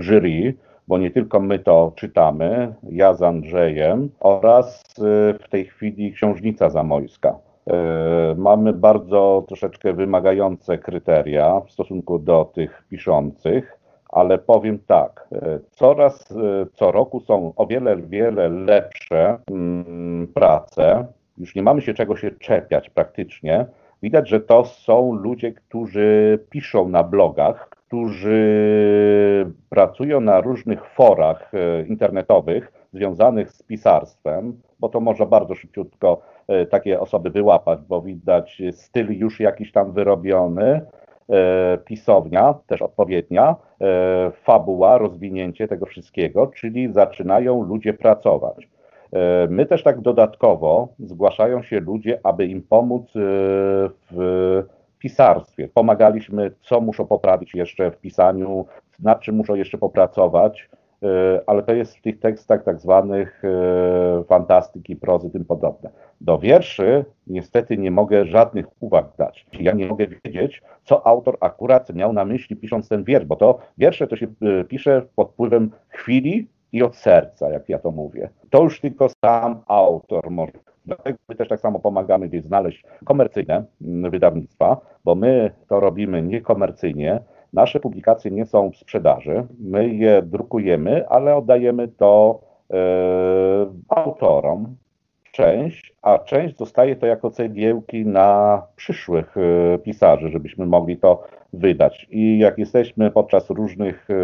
jury, 0.00 0.54
bo 0.92 0.98
nie 0.98 1.10
tylko 1.10 1.40
my 1.40 1.58
to 1.58 1.92
czytamy, 1.96 2.74
ja 2.90 3.14
z 3.14 3.22
Andrzejem 3.22 4.10
oraz 4.20 4.84
y, 4.98 5.38
w 5.44 5.48
tej 5.50 5.64
chwili 5.64 6.12
Książnica 6.12 6.70
Zamojska. 6.70 7.38
Y, 8.32 8.36
mamy 8.36 8.72
bardzo 8.72 9.44
troszeczkę 9.48 9.92
wymagające 9.92 10.78
kryteria 10.78 11.60
w 11.60 11.70
stosunku 11.70 12.18
do 12.18 12.50
tych 12.54 12.84
piszących, 12.88 13.78
ale 14.08 14.38
powiem 14.38 14.78
tak, 14.86 15.28
y, 15.32 15.38
coraz, 15.70 16.34
co 16.74 16.92
roku 16.92 17.20
są 17.20 17.52
o 17.56 17.66
wiele, 17.66 17.96
wiele 17.96 18.48
lepsze 18.48 19.38
mm, 19.50 20.28
prace 20.34 21.06
już 21.38 21.54
nie 21.54 21.62
mamy 21.62 21.82
się 21.82 21.94
czego 21.94 22.16
się 22.16 22.30
czepiać 22.30 22.90
praktycznie. 22.90 23.66
Widać, 24.02 24.28
że 24.28 24.40
to 24.40 24.64
są 24.64 25.12
ludzie, 25.12 25.52
którzy 25.52 26.38
piszą 26.50 26.88
na 26.88 27.04
blogach, 27.04 27.68
którzy 27.68 29.52
pracują 29.68 30.20
na 30.20 30.40
różnych 30.40 30.86
forach 30.86 31.52
e, 31.54 31.82
internetowych 31.86 32.72
związanych 32.92 33.50
z 33.50 33.62
pisarstwem, 33.62 34.60
bo 34.80 34.88
to 34.88 35.00
można 35.00 35.26
bardzo 35.26 35.54
szybciutko 35.54 36.22
e, 36.48 36.66
takie 36.66 37.00
osoby 37.00 37.30
wyłapać, 37.30 37.80
bo 37.88 38.02
widać 38.02 38.62
styl 38.72 39.18
już 39.18 39.40
jakiś 39.40 39.72
tam 39.72 39.92
wyrobiony, 39.92 40.80
e, 41.30 41.78
pisownia 41.84 42.54
też 42.66 42.82
odpowiednia, 42.82 43.56
fabuła, 44.32 44.98
rozwinięcie 44.98 45.68
tego 45.68 45.86
wszystkiego, 45.86 46.46
czyli 46.46 46.92
zaczynają 46.92 47.62
ludzie 47.62 47.94
pracować. 47.94 48.68
My 49.48 49.66
też 49.66 49.82
tak 49.82 50.00
dodatkowo 50.00 50.88
zgłaszają 50.98 51.62
się 51.62 51.80
ludzie, 51.80 52.20
aby 52.22 52.46
im 52.46 52.62
pomóc 52.62 53.10
w 54.10 54.64
pisarstwie. 55.02 55.68
Pomagaliśmy, 55.68 56.50
co 56.60 56.80
muszą 56.80 57.06
poprawić 57.06 57.54
jeszcze 57.54 57.90
w 57.90 57.96
pisaniu, 57.96 58.66
nad 59.02 59.20
czym 59.20 59.34
muszą 59.34 59.54
jeszcze 59.54 59.78
popracować, 59.78 60.70
e, 61.02 61.40
ale 61.46 61.62
to 61.62 61.74
jest 61.74 61.96
w 61.96 62.02
tych 62.02 62.20
tekstach 62.20 62.64
tak 62.64 62.80
zwanych 62.80 63.42
e, 63.44 64.24
fantastyki, 64.24 64.96
prozy, 64.96 65.30
tym 65.30 65.44
podobne. 65.44 65.90
Do 66.20 66.38
wierszy 66.38 67.04
niestety 67.26 67.76
nie 67.76 67.90
mogę 67.90 68.26
żadnych 68.26 68.66
uwag 68.80 69.06
dać. 69.18 69.46
Ja 69.60 69.72
nie 69.72 69.86
mogę 69.86 70.06
wiedzieć, 70.24 70.62
co 70.84 71.06
autor 71.06 71.36
akurat 71.40 71.94
miał 71.94 72.12
na 72.12 72.24
myśli 72.24 72.56
pisząc 72.56 72.88
ten 72.88 73.04
wiersz, 73.04 73.24
bo 73.24 73.36
to 73.36 73.58
wiersze 73.78 74.06
to 74.06 74.16
się 74.16 74.26
e, 74.26 74.64
pisze 74.64 75.02
pod 75.16 75.30
wpływem 75.30 75.70
chwili 75.88 76.48
i 76.72 76.82
od 76.82 76.96
serca, 76.96 77.50
jak 77.50 77.68
ja 77.68 77.78
to 77.78 77.90
mówię. 77.90 78.28
To 78.50 78.62
już 78.62 78.80
tylko 78.80 79.08
sam 79.24 79.60
autor 79.66 80.30
może 80.30 80.52
Dlatego 80.86 81.18
my 81.28 81.34
też 81.34 81.48
tak 81.48 81.60
samo 81.60 81.78
pomagamy 81.78 82.28
gdzieś 82.28 82.44
znaleźć 82.44 82.84
komercyjne 83.04 83.64
mm, 83.82 84.10
wydawnictwa, 84.10 84.80
bo 85.04 85.14
my 85.14 85.50
to 85.68 85.80
robimy 85.80 86.22
niekomercyjnie. 86.22 87.20
Nasze 87.52 87.80
publikacje 87.80 88.30
nie 88.30 88.46
są 88.46 88.70
w 88.70 88.76
sprzedaży, 88.76 89.46
my 89.60 89.88
je 89.88 90.22
drukujemy, 90.22 91.08
ale 91.08 91.36
oddajemy 91.36 91.88
to 91.88 92.40
e, 92.70 92.76
autorom, 93.88 94.76
część, 95.32 95.94
a 96.02 96.18
część 96.18 96.56
zostaje 96.56 96.96
to 96.96 97.06
jako 97.06 97.30
cegiełki 97.30 98.06
na 98.06 98.62
przyszłych 98.76 99.36
e, 99.36 99.78
pisarzy, 99.78 100.28
żebyśmy 100.28 100.66
mogli 100.66 100.96
to 100.96 101.22
wydać. 101.52 102.06
I 102.10 102.38
jak 102.38 102.58
jesteśmy 102.58 103.10
podczas 103.10 103.50
różnych 103.50 104.08
e, 104.10 104.14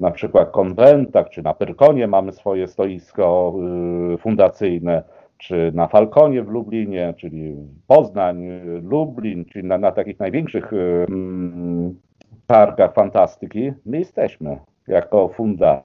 na 0.00 0.10
przykład 0.10 0.50
konwentach, 0.50 1.30
czy 1.30 1.42
na 1.42 1.54
Pyrkonie 1.54 2.06
mamy 2.06 2.32
swoje 2.32 2.68
stoisko 2.68 3.54
fundacyjne, 4.18 5.02
czy 5.38 5.72
na 5.74 5.88
Falconie 5.88 6.42
w 6.42 6.48
Lublinie, 6.48 7.14
czyli 7.16 7.56
Poznań, 7.86 8.48
Lublin, 8.82 9.44
czyli 9.44 9.68
na, 9.68 9.78
na 9.78 9.92
takich 9.92 10.18
największych 10.18 10.72
mm, 10.72 12.00
targach 12.46 12.94
fantastyki, 12.94 13.72
my 13.86 13.98
jesteśmy 13.98 14.58
jako 14.88 15.28
fundacja. 15.28 15.82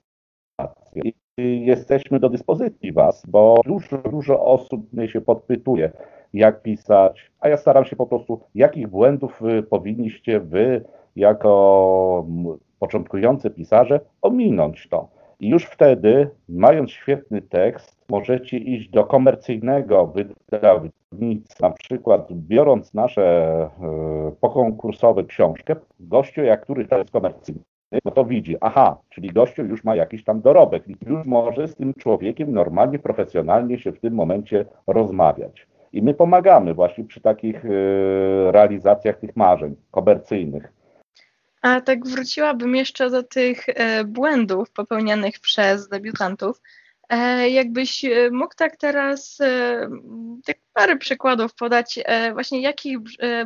I 1.38 1.66
jesteśmy 1.66 2.20
do 2.20 2.30
dyspozycji 2.30 2.92
Was, 2.92 3.24
bo 3.28 3.62
dużo, 3.66 3.98
dużo 3.98 4.46
osób 4.46 4.94
mnie 4.94 5.10
się 5.10 5.22
podpytuje, 5.22 5.92
jak 6.34 6.62
pisać, 6.62 7.32
a 7.40 7.50
ja 7.50 7.58
staram 7.58 7.86
się 7.86 7.96
po 7.96 8.08
prostu, 8.08 8.40
jakich 8.56 8.88
błędów 8.88 9.42
powinniście 9.70 10.40
Wy, 10.40 10.86
jako 11.16 12.26
początkujący 12.80 13.50
pisarze, 13.50 14.00
ominąć 14.22 14.88
to. 14.90 15.08
I 15.40 15.50
już 15.50 15.66
wtedy, 15.66 16.30
mając 16.50 16.92
świetny 16.92 17.42
tekst, 17.42 17.98
możecie 18.10 18.58
iść 18.58 18.90
do 18.90 19.04
komercyjnego 19.04 20.14
wydawnictwa, 20.52 21.70
na 21.70 21.76
przykład 21.76 22.34
biorąc 22.34 22.94
nasze 22.94 23.24
e, 23.24 23.70
pokonkursowe 24.42 25.24
książkę, 25.24 25.76
gościu, 26.00 26.42
jak 26.42 26.62
który 26.62 26.88
to 26.88 26.98
jest 26.98 27.12
komercyjny, 27.12 27.62
no 28.06 28.12
to 28.12 28.26
widzi, 28.26 28.56
aha, 28.62 28.98
czyli 29.10 29.30
gościu 29.30 29.66
już 29.66 29.84
ma 29.84 29.96
jakiś 29.96 30.24
tam 30.24 30.42
dorobek 30.42 30.84
już 31.08 31.26
może 31.26 31.68
z 31.68 31.76
tym 31.76 31.94
człowiekiem 31.94 32.54
normalnie, 32.54 33.00
profesjonalnie 33.00 33.80
się 33.80 33.92
w 33.92 34.00
tym 34.00 34.14
momencie 34.14 34.66
rozmawiać. 34.88 35.68
I 35.94 36.02
my 36.02 36.14
pomagamy 36.14 36.74
właśnie 36.74 37.04
przy 37.04 37.22
takich 37.22 37.66
e, 37.66 37.70
realizacjach 38.52 39.20
tych 39.20 39.36
marzeń 39.36 39.76
komercyjnych. 39.92 40.74
A 41.62 41.82
tak 41.82 42.08
wróciłabym 42.08 42.76
jeszcze 42.76 43.10
do 43.10 43.24
tych 43.24 43.70
e, 43.70 44.04
błędów 44.04 44.72
popełnianych 44.72 45.40
przez 45.40 45.90
debiutantów. 45.90 46.62
E, 47.10 47.50
jakbyś 47.50 48.06
e, 48.06 48.30
mógł 48.32 48.56
tak 48.56 48.78
teraz 48.78 49.38
tak 50.46 50.58
parę 50.74 50.98
przykładów 50.98 51.56
podać, 51.56 52.00
właśnie 52.34 52.62
jakich 52.62 52.98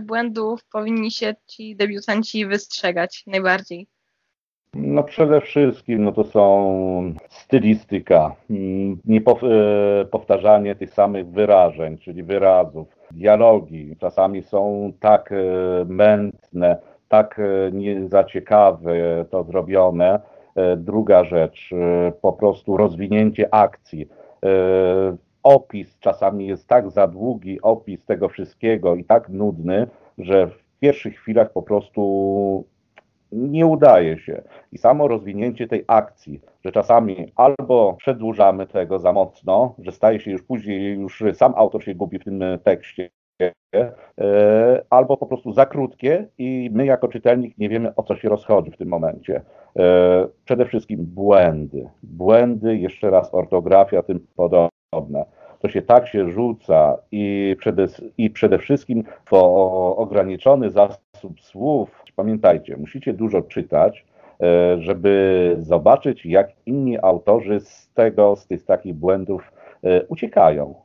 błędów 0.01 0.63
powinni 0.63 1.11
się 1.11 1.35
ci 1.47 1.75
debiutanci 1.75 2.45
wystrzegać 2.45 3.23
najbardziej? 3.27 3.87
No 4.73 5.03
przede 5.03 5.41
wszystkim 5.41 6.03
no 6.03 6.11
to 6.11 6.23
są 6.23 7.13
stylistyka, 7.29 8.35
mm, 8.49 8.97
nie 9.05 9.21
powtarzanie 10.11 10.75
tych 10.75 10.93
samych 10.93 11.27
wyrażeń, 11.27 11.97
czyli 11.97 12.23
wyrazów, 12.23 12.87
dialogi 13.11 13.95
czasami 13.99 14.43
są 14.43 14.91
tak 14.99 15.33
mętne, 15.85 16.77
tak 17.11 17.39
e, 17.39 17.71
nie 17.71 18.07
to 19.29 19.43
zrobione. 19.43 20.19
E, 20.55 20.77
druga 20.77 21.23
rzecz, 21.23 21.69
e, 21.73 22.11
po 22.21 22.33
prostu 22.33 22.77
rozwinięcie 22.77 23.53
akcji. 23.53 24.07
Opis 25.43 25.99
czasami 25.99 26.47
jest 26.47 26.67
tak 26.67 26.91
za 26.91 27.07
długi, 27.07 27.61
opis 27.61 28.05
tego 28.05 28.29
wszystkiego 28.29 28.95
i 28.95 29.03
tak 29.03 29.29
nudny, 29.29 29.87
że 30.17 30.47
w 30.47 30.63
pierwszych 30.79 31.15
chwilach 31.15 31.51
po 31.51 31.61
prostu 31.61 32.65
nie 33.31 33.65
udaje 33.65 34.17
się. 34.17 34.41
I 34.71 34.77
samo 34.77 35.07
rozwinięcie 35.07 35.67
tej 35.67 35.83
akcji, 35.87 36.41
że 36.65 36.71
czasami 36.71 37.31
albo 37.35 37.93
przedłużamy 37.93 38.67
tego 38.67 38.99
za 38.99 39.13
mocno, 39.13 39.75
że 39.79 39.91
staje 39.91 40.19
się 40.19 40.31
już 40.31 40.43
później, 40.43 40.93
już 40.93 41.23
sam 41.33 41.53
autor 41.55 41.83
się 41.83 41.95
gubi 41.95 42.19
w 42.19 42.23
tym 42.23 42.43
tekście, 42.63 43.09
E, 43.75 44.83
albo 44.89 45.17
po 45.17 45.25
prostu 45.25 45.53
za 45.53 45.65
krótkie 45.65 46.27
i 46.37 46.69
my 46.73 46.85
jako 46.85 47.07
czytelnik 47.07 47.57
nie 47.57 47.69
wiemy 47.69 47.95
o 47.95 48.03
co 48.03 48.15
się 48.15 48.29
rozchodzi 48.29 48.71
w 48.71 48.77
tym 48.77 48.87
momencie. 48.87 49.41
E, 49.79 50.27
przede 50.45 50.65
wszystkim 50.65 51.05
błędy. 51.05 51.89
Błędy, 52.03 52.77
jeszcze 52.77 53.09
raz 53.09 53.33
ortografia, 53.33 54.03
tym 54.03 54.27
podobne. 54.35 55.25
To 55.61 55.69
się 55.69 55.81
tak 55.81 56.07
się 56.07 56.31
rzuca 56.31 56.97
i 57.11 57.55
przede, 57.59 57.87
i 58.17 58.29
przede 58.29 58.59
wszystkim 58.59 59.03
to 59.29 59.45
ograniczony 59.97 60.69
zasób 60.69 61.41
słów. 61.41 62.03
Pamiętajcie, 62.15 62.77
musicie 62.77 63.13
dużo 63.13 63.41
czytać, 63.41 64.05
e, 64.41 64.81
żeby 64.81 65.55
zobaczyć, 65.59 66.25
jak 66.25 66.49
inni 66.65 66.97
autorzy 67.01 67.59
z 67.59 67.89
tego, 67.93 68.35
z 68.35 68.47
tych 68.47 68.65
takich 68.65 68.93
błędów 68.93 69.51
uciekają. 70.07 70.75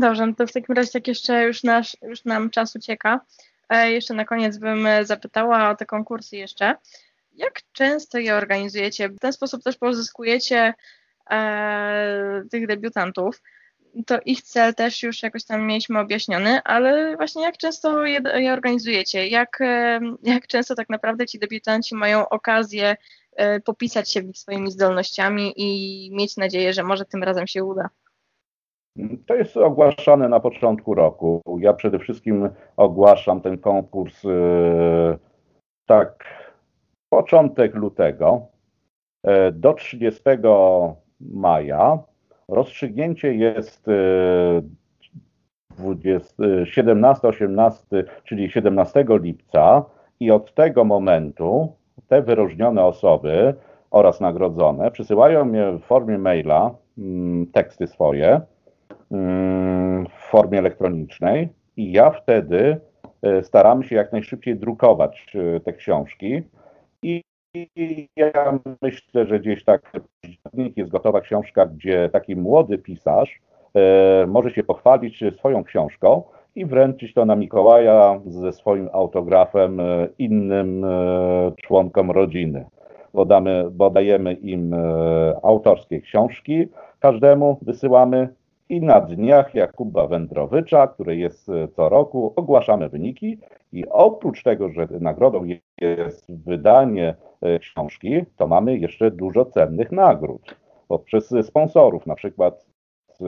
Dobrze, 0.00 0.26
no 0.26 0.34
to 0.34 0.46
w 0.46 0.52
takim 0.52 0.74
razie 0.74 0.90
jak 0.94 1.08
jeszcze 1.08 1.44
już, 1.44 1.62
nasz, 1.62 1.96
już 2.02 2.24
nam 2.24 2.50
czas 2.50 2.76
ucieka, 2.76 3.20
e, 3.68 3.90
jeszcze 3.90 4.14
na 4.14 4.24
koniec 4.24 4.58
bym 4.58 4.88
zapytała 5.02 5.70
o 5.70 5.76
te 5.76 5.86
konkursy 5.86 6.36
jeszcze. 6.36 6.74
Jak 7.32 7.60
często 7.72 8.18
je 8.18 8.34
organizujecie? 8.34 9.08
W 9.08 9.18
ten 9.18 9.32
sposób 9.32 9.62
też 9.62 9.76
pozyskujecie 9.76 10.74
e, 11.30 12.42
tych 12.50 12.66
debiutantów. 12.66 13.42
To 14.06 14.18
ich 14.24 14.42
cel 14.42 14.74
też 14.74 15.02
już 15.02 15.22
jakoś 15.22 15.44
tam 15.44 15.66
mieliśmy 15.66 16.00
objaśniony, 16.00 16.60
ale 16.64 17.16
właśnie 17.16 17.42
jak 17.42 17.56
często 17.56 18.06
je, 18.06 18.20
je 18.34 18.52
organizujecie? 18.52 19.28
Jak, 19.28 19.60
e, 19.60 20.00
jak 20.22 20.46
często 20.46 20.74
tak 20.74 20.88
naprawdę 20.88 21.26
ci 21.26 21.38
debiutanci 21.38 21.94
mają 21.94 22.28
okazję 22.28 22.96
e, 23.36 23.60
popisać 23.60 24.12
się 24.12 24.20
swoimi 24.34 24.70
zdolnościami 24.70 25.52
i 25.56 26.10
mieć 26.16 26.36
nadzieję, 26.36 26.72
że 26.72 26.82
może 26.82 27.04
tym 27.04 27.22
razem 27.22 27.46
się 27.46 27.64
uda? 27.64 27.88
To 29.26 29.34
jest 29.34 29.56
ogłaszane 29.56 30.28
na 30.28 30.40
początku 30.40 30.94
roku. 30.94 31.42
Ja 31.60 31.72
przede 31.72 31.98
wszystkim 31.98 32.48
ogłaszam 32.76 33.40
ten 33.40 33.58
konkurs 33.58 34.24
e, 34.24 35.18
tak 35.86 36.24
początek 37.12 37.74
lutego 37.74 38.46
do 39.52 39.74
30 39.74 40.22
maja. 41.32 41.98
Rozstrzygnięcie 42.48 43.34
jest 43.34 43.86
17-18, 46.64 47.96
e, 47.96 48.04
czyli 48.24 48.50
17 48.50 49.04
lipca 49.08 49.84
i 50.20 50.30
od 50.30 50.54
tego 50.54 50.84
momentu 50.84 51.72
te 52.08 52.22
wyróżnione 52.22 52.84
osoby 52.84 53.54
oraz 53.90 54.20
nagrodzone 54.20 54.90
przysyłają 54.90 55.44
mnie 55.44 55.72
w 55.72 55.80
formie 55.80 56.18
maila 56.18 56.74
mm, 56.98 57.46
teksty 57.46 57.86
swoje 57.86 58.40
w 60.10 60.30
formie 60.30 60.58
elektronicznej 60.58 61.48
i 61.76 61.92
ja 61.92 62.10
wtedy 62.10 62.80
e, 63.22 63.42
staramy 63.42 63.84
się 63.84 63.96
jak 63.96 64.12
najszybciej 64.12 64.56
drukować 64.56 65.36
e, 65.56 65.60
te 65.60 65.72
książki 65.72 66.42
i 67.54 68.08
ja 68.16 68.58
myślę, 68.82 69.26
że 69.26 69.40
gdzieś 69.40 69.64
tak 69.64 69.92
jest 70.76 70.90
gotowa 70.90 71.20
książka, 71.20 71.66
gdzie 71.66 72.08
taki 72.12 72.36
młody 72.36 72.78
pisarz 72.78 73.40
może 74.26 74.50
się 74.50 74.62
pochwalić 74.62 75.24
swoją 75.38 75.64
książką 75.64 76.22
i 76.54 76.66
wręczyć 76.66 77.14
to 77.14 77.24
na 77.24 77.36
Mikołaja 77.36 78.20
ze 78.26 78.52
swoim 78.52 78.88
autografem 78.92 79.80
innym 80.18 80.86
członkom 81.62 82.10
rodziny. 82.10 82.64
Bo, 83.14 83.24
damy, 83.24 83.64
bo 83.70 83.90
dajemy 83.90 84.32
im 84.32 84.74
autorskie 85.42 86.00
książki, 86.00 86.68
każdemu 87.00 87.58
wysyłamy 87.62 88.28
i 88.68 88.80
na 88.80 89.00
dniach 89.00 89.54
Jakuba 89.54 90.06
Wędrowicza, 90.06 90.86
który 90.86 91.16
jest 91.16 91.48
e, 91.48 91.68
co 91.68 91.88
roku, 91.88 92.32
ogłaszamy 92.36 92.88
wyniki 92.88 93.38
i 93.72 93.88
oprócz 93.88 94.42
tego, 94.42 94.68
że 94.68 94.88
nagrodą 95.00 95.44
jest 95.80 96.44
wydanie 96.44 97.14
e, 97.40 97.58
książki, 97.58 98.24
to 98.36 98.46
mamy 98.46 98.78
jeszcze 98.78 99.10
dużo 99.10 99.44
cennych 99.44 99.92
nagród. 99.92 100.56
Poprzez 100.88 101.34
sponsorów, 101.42 102.06
na 102.06 102.14
przykład 102.14 102.66
e, 103.20 103.24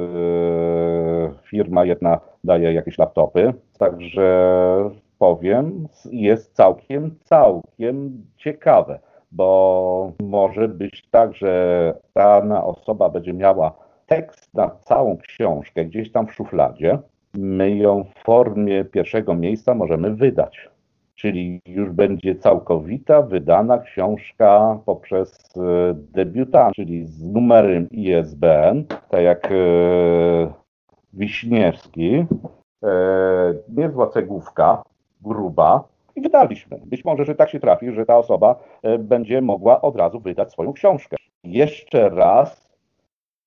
firma 1.43 1.85
jedna 1.85 2.21
daje 2.45 2.73
jakieś 2.73 2.99
laptopy, 2.99 3.55
także 3.79 4.91
powiem, 5.19 5.89
jest 6.11 6.55
całkiem, 6.55 7.19
całkiem 7.25 8.27
ciekawe, 8.37 8.99
bo 9.33 10.13
może 10.23 10.69
być 10.69 11.09
tak, 11.11 11.35
że 11.35 11.95
dana 12.15 12.65
osoba 12.65 13.09
będzie 13.09 13.33
miała 13.33 13.73
tekst 14.07 14.55
na 14.55 14.71
całą 14.71 15.17
książkę 15.17 15.85
gdzieś 15.85 16.13
tam 16.13 16.27
w 16.27 16.35
szufladzie, 16.35 16.99
my 17.35 17.77
ją 17.77 18.05
w 18.05 18.25
formie 18.25 18.85
pierwszego 18.85 19.35
miejsca 19.35 19.75
możemy 19.75 20.15
wydać. 20.15 20.69
Czyli 21.15 21.61
już 21.67 21.91
będzie 21.91 22.35
całkowita 22.35 23.23
wydana 23.23 23.79
książka 23.79 24.79
poprzez 24.87 25.39
e, 25.57 25.95
debiutant, 25.95 26.75
czyli 26.75 27.07
z 27.07 27.23
numerem 27.23 27.91
ISBN, 27.91 28.85
tak 29.11 29.23
jak 29.23 29.53
e, 29.53 29.55
Wiśniewski, 31.13 32.27
e, 32.85 33.55
niezła 33.69 34.07
cegłówka, 34.07 34.83
gruba, 35.23 35.85
i 36.17 36.21
wydaliśmy. 36.21 36.81
Być 36.87 37.05
może, 37.05 37.25
że 37.25 37.35
tak 37.35 37.51
się 37.51 37.61
trafi, 37.61 37.93
że 37.93 38.07
ta 38.07 38.19
osoba 38.19 38.57
będzie 38.99 39.43
mogła 39.43 39.81
od 39.81 39.97
razu 39.97 40.21
wydać 40.21 40.53
swoją 40.53 40.73
książkę. 40.73 41.17
Jeszcze 41.45 42.09
raz 42.09 42.77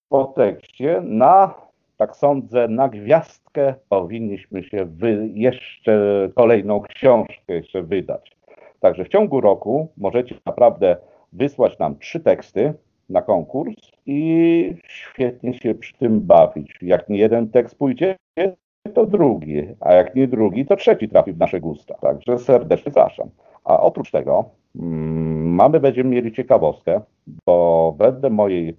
po 0.10 0.26
tekście 0.26 1.02
na, 1.04 1.54
tak 1.98 2.16
sądzę, 2.16 2.68
na 2.68 2.90
gwiazdkę 2.90 3.74
powinniśmy 3.90 4.64
się 4.64 4.86
wy, 4.86 5.30
jeszcze 5.34 6.30
kolejną 6.36 6.82
książkę 6.82 7.54
jeszcze 7.54 7.84
wydać. 7.84 8.38
Także 8.80 9.06
w 9.06 9.10
ciągu 9.10 9.42
roku 9.42 9.88
możecie 9.98 10.36
naprawdę 10.46 10.98
wysłać 11.34 11.80
nam 11.80 11.98
trzy 12.00 12.20
teksty 12.20 12.74
na 13.10 13.22
konkurs 13.22 13.92
i 14.06 14.76
świetnie 14.88 15.54
się 15.54 15.76
przy 15.76 15.98
tym 15.98 16.22
bawić. 16.22 16.78
Jak 16.82 17.10
nie 17.10 17.18
jeden 17.18 17.50
tekst 17.50 17.78
pójdzie, 17.78 18.16
to 18.94 19.06
drugi, 19.06 19.64
a 19.80 19.94
jak 19.94 20.16
nie 20.16 20.28
drugi, 20.28 20.66
to 20.66 20.76
trzeci 20.76 21.10
trafi 21.10 21.34
w 21.34 21.38
nasze 21.38 21.60
gusta. 21.60 21.94
Także 21.94 22.40
serdecznie 22.40 22.92
zapraszam. 22.92 23.30
A 23.64 23.80
oprócz 23.80 24.12
tego 24.12 24.46
mm, 24.76 25.54
mamy, 25.56 25.80
będziemy 25.80 26.10
mieli 26.10 26.32
ciekawostkę, 26.32 27.02
bo 27.46 27.96
wedle 27.98 28.30
mojej 28.30 28.78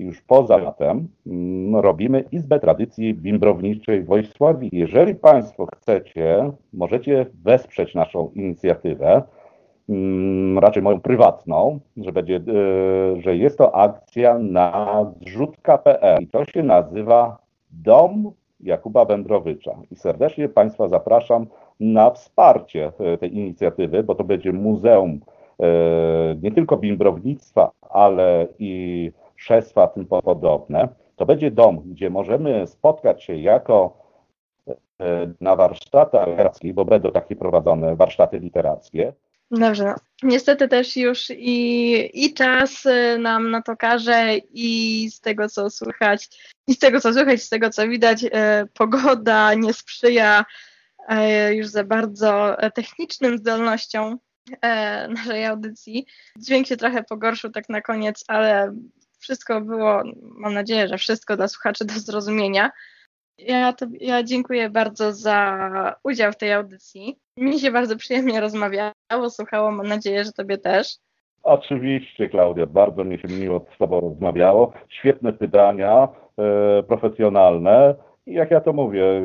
już 0.00 0.22
poza 0.22 0.72
tym 0.72 1.08
mm, 1.26 1.76
robimy 1.76 2.24
Izbę 2.32 2.60
Tradycji 2.60 3.14
Bimbrowniczej 3.14 4.02
w 4.02 4.06
Wojsławi. 4.06 4.68
Jeżeli 4.72 5.14
Państwo 5.14 5.66
chcecie, 5.66 6.52
możecie 6.72 7.26
wesprzeć 7.44 7.94
naszą 7.94 8.30
inicjatywę, 8.34 9.22
mm, 9.88 10.58
raczej 10.58 10.82
moją 10.82 11.00
prywatną, 11.00 11.80
że, 11.96 12.12
będzie, 12.12 12.36
e, 12.36 13.20
że 13.20 13.36
jest 13.36 13.58
to 13.58 13.74
akcja 13.74 14.38
na 14.38 15.06
zrzutka.pl 15.20 16.22
i 16.22 16.26
to 16.26 16.44
się 16.44 16.62
nazywa 16.62 17.38
Dom 17.70 18.32
Jakuba 18.60 19.04
Wędrowicza. 19.04 19.76
I 19.90 19.96
serdecznie 19.96 20.48
Państwa 20.48 20.88
zapraszam 20.88 21.46
na 21.80 22.10
wsparcie 22.10 22.92
e, 22.98 23.18
tej 23.18 23.36
inicjatywy, 23.36 24.02
bo 24.02 24.14
to 24.14 24.24
będzie 24.24 24.52
muzeum 24.52 25.20
e, 25.60 25.66
nie 26.42 26.52
tylko 26.52 26.76
bimbrownictwa, 26.76 27.70
ale 27.90 28.46
i 28.58 29.12
szestwa, 29.40 29.86
tym 29.86 30.06
podobne, 30.06 30.88
to 31.16 31.26
będzie 31.26 31.50
dom, 31.50 31.82
gdzie 31.86 32.10
możemy 32.10 32.66
spotkać 32.66 33.24
się 33.24 33.36
jako 33.36 34.02
e, 34.68 34.74
na 35.40 35.56
warsztatach 35.56 36.28
literackich, 36.28 36.74
bo 36.74 36.84
będą 36.84 37.12
takie 37.12 37.36
prowadzone 37.36 37.96
warsztaty 37.96 38.38
literackie. 38.38 39.12
Dobrze. 39.50 39.94
Niestety 40.22 40.68
też 40.68 40.96
już 40.96 41.30
i, 41.30 42.24
i 42.24 42.34
czas 42.34 42.86
e, 42.86 43.18
nam 43.18 43.50
na 43.50 43.62
to 43.62 43.76
każe 43.76 44.36
i 44.52 45.08
z 45.10 45.20
tego 45.20 45.48
co 45.48 45.70
słychać, 45.70 46.28
i 46.66 46.74
z 46.74 46.78
tego 46.78 47.00
co 47.00 47.12
słychać, 47.12 47.42
z 47.42 47.48
tego 47.48 47.70
co 47.70 47.88
widać, 47.88 48.24
e, 48.32 48.66
pogoda 48.74 49.54
nie 49.54 49.72
sprzyja 49.72 50.44
e, 51.08 51.54
już 51.54 51.66
za 51.66 51.84
bardzo 51.84 52.56
technicznym 52.74 53.38
zdolnościom 53.38 54.18
e, 54.62 55.08
naszej 55.08 55.44
audycji. 55.44 56.06
Dźwięk 56.38 56.66
się 56.66 56.76
trochę 56.76 57.02
pogorszył 57.02 57.50
tak 57.50 57.68
na 57.68 57.80
koniec, 57.80 58.24
ale 58.28 58.74
wszystko 59.20 59.60
było, 59.60 60.02
mam 60.22 60.54
nadzieję, 60.54 60.88
że 60.88 60.98
wszystko 60.98 61.36
dla 61.36 61.48
słuchaczy 61.48 61.84
do 61.84 61.94
zrozumienia. 61.94 62.70
Ja, 63.38 63.72
to, 63.72 63.86
ja 64.00 64.22
dziękuję 64.22 64.70
bardzo 64.70 65.12
za 65.12 65.96
udział 66.04 66.32
w 66.32 66.36
tej 66.36 66.52
audycji. 66.52 67.18
Mi 67.36 67.60
się 67.60 67.70
bardzo 67.70 67.96
przyjemnie 67.96 68.40
rozmawiało, 68.40 69.30
słuchało, 69.30 69.70
mam 69.70 69.86
nadzieję, 69.86 70.24
że 70.24 70.32
Tobie 70.32 70.58
też. 70.58 70.96
Oczywiście, 71.42 72.28
Klaudia, 72.28 72.66
bardzo 72.66 73.04
mi 73.04 73.18
się 73.18 73.28
miło 73.28 73.66
z 73.74 73.78
Tobą 73.78 74.00
rozmawiało. 74.00 74.72
Świetne 74.88 75.32
pytania, 75.32 76.08
e, 76.38 76.82
profesjonalne. 76.82 77.94
I 78.26 78.32
jak 78.32 78.50
ja 78.50 78.60
to 78.60 78.72
mówię, 78.72 79.04
e, 79.04 79.22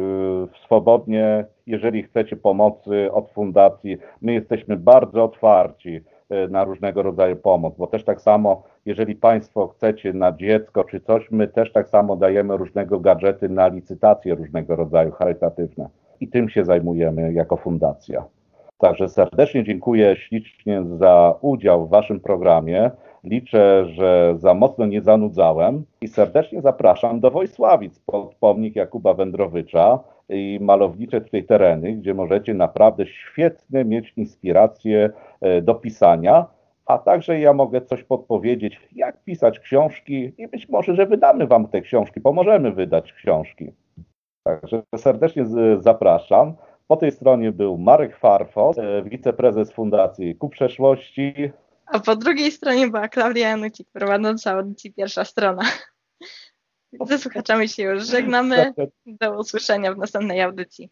swobodnie, 0.65 1.45
jeżeli 1.67 2.03
chcecie 2.03 2.35
pomocy 2.35 3.09
od 3.11 3.31
fundacji, 3.31 3.97
my 4.21 4.33
jesteśmy 4.33 4.77
bardzo 4.77 5.23
otwarci 5.23 6.01
na 6.49 6.63
różnego 6.63 7.03
rodzaju 7.03 7.35
pomoc, 7.35 7.75
bo 7.77 7.87
też 7.87 8.03
tak 8.03 8.21
samo, 8.21 8.63
jeżeli 8.85 9.15
Państwo 9.15 9.67
chcecie 9.67 10.13
na 10.13 10.31
dziecko 10.31 10.83
czy 10.83 10.99
coś, 10.99 11.31
my 11.31 11.47
też 11.47 11.71
tak 11.71 11.89
samo 11.89 12.15
dajemy 12.15 12.57
różnego 12.57 12.99
gadżety 12.99 13.49
na 13.49 13.67
licytacje 13.67 14.35
różnego 14.35 14.75
rodzaju 14.75 15.11
charytatywne 15.11 15.89
i 16.19 16.27
tym 16.27 16.49
się 16.49 16.65
zajmujemy 16.65 17.33
jako 17.33 17.57
fundacja. 17.57 18.25
Także 18.77 19.09
serdecznie 19.09 19.63
dziękuję 19.63 20.15
ślicznie 20.15 20.83
za 20.97 21.35
udział 21.41 21.87
w 21.87 21.89
Waszym 21.89 22.19
programie. 22.19 22.91
Liczę, 23.25 23.85
że 23.85 24.35
za 24.37 24.53
mocno 24.53 24.85
nie 24.85 25.01
zanudzałem 25.01 25.85
i 26.01 26.07
serdecznie 26.07 26.61
zapraszam 26.61 27.19
do 27.19 27.31
Wojsławic 27.31 27.99
pod 27.99 28.35
pomnik 28.35 28.75
Jakuba 28.75 29.13
Wędrowicza 29.13 29.99
i 30.29 30.59
malownicze 30.61 31.21
tutaj 31.21 31.43
tereny, 31.43 31.93
gdzie 31.93 32.13
możecie 32.13 32.53
naprawdę 32.53 33.05
świetne 33.05 33.85
mieć 33.85 34.13
inspiracje 34.17 35.09
e, 35.41 35.61
do 35.61 35.75
pisania, 35.75 36.45
a 36.85 36.97
także 36.97 37.39
ja 37.39 37.53
mogę 37.53 37.81
coś 37.81 38.03
podpowiedzieć, 38.03 38.79
jak 38.95 39.23
pisać 39.23 39.59
książki 39.59 40.33
i 40.37 40.47
być 40.47 40.69
może, 40.69 40.95
że 40.95 41.05
wydamy 41.05 41.47
Wam 41.47 41.67
te 41.67 41.81
książki, 41.81 42.21
pomożemy 42.21 42.71
wydać 42.71 43.13
książki. 43.13 43.71
Także 44.43 44.83
serdecznie 44.95 45.45
zapraszam. 45.79 46.53
Po 46.87 46.97
tej 46.97 47.11
stronie 47.11 47.51
był 47.51 47.77
Marek 47.77 48.17
Farfos, 48.17 48.77
e, 48.77 49.03
wiceprezes 49.03 49.71
Fundacji 49.71 50.35
Ku 50.35 50.49
Przeszłości. 50.49 51.33
A 51.85 51.99
po 51.99 52.15
drugiej 52.15 52.51
stronie 52.51 52.87
była 52.87 53.07
Klaudia 53.07 53.49
Janucik, 53.49 53.87
prowadząca 53.91 54.51
audycji 54.51 54.93
Pierwsza 54.93 55.25
Strona. 55.25 55.63
Ze 57.07 57.19
słuchaczami 57.19 57.69
się 57.69 57.83
już 57.83 58.07
żegnamy. 58.07 58.73
Do 59.05 59.39
usłyszenia 59.39 59.93
w 59.93 59.97
następnej 59.97 60.41
audycji. 60.41 60.89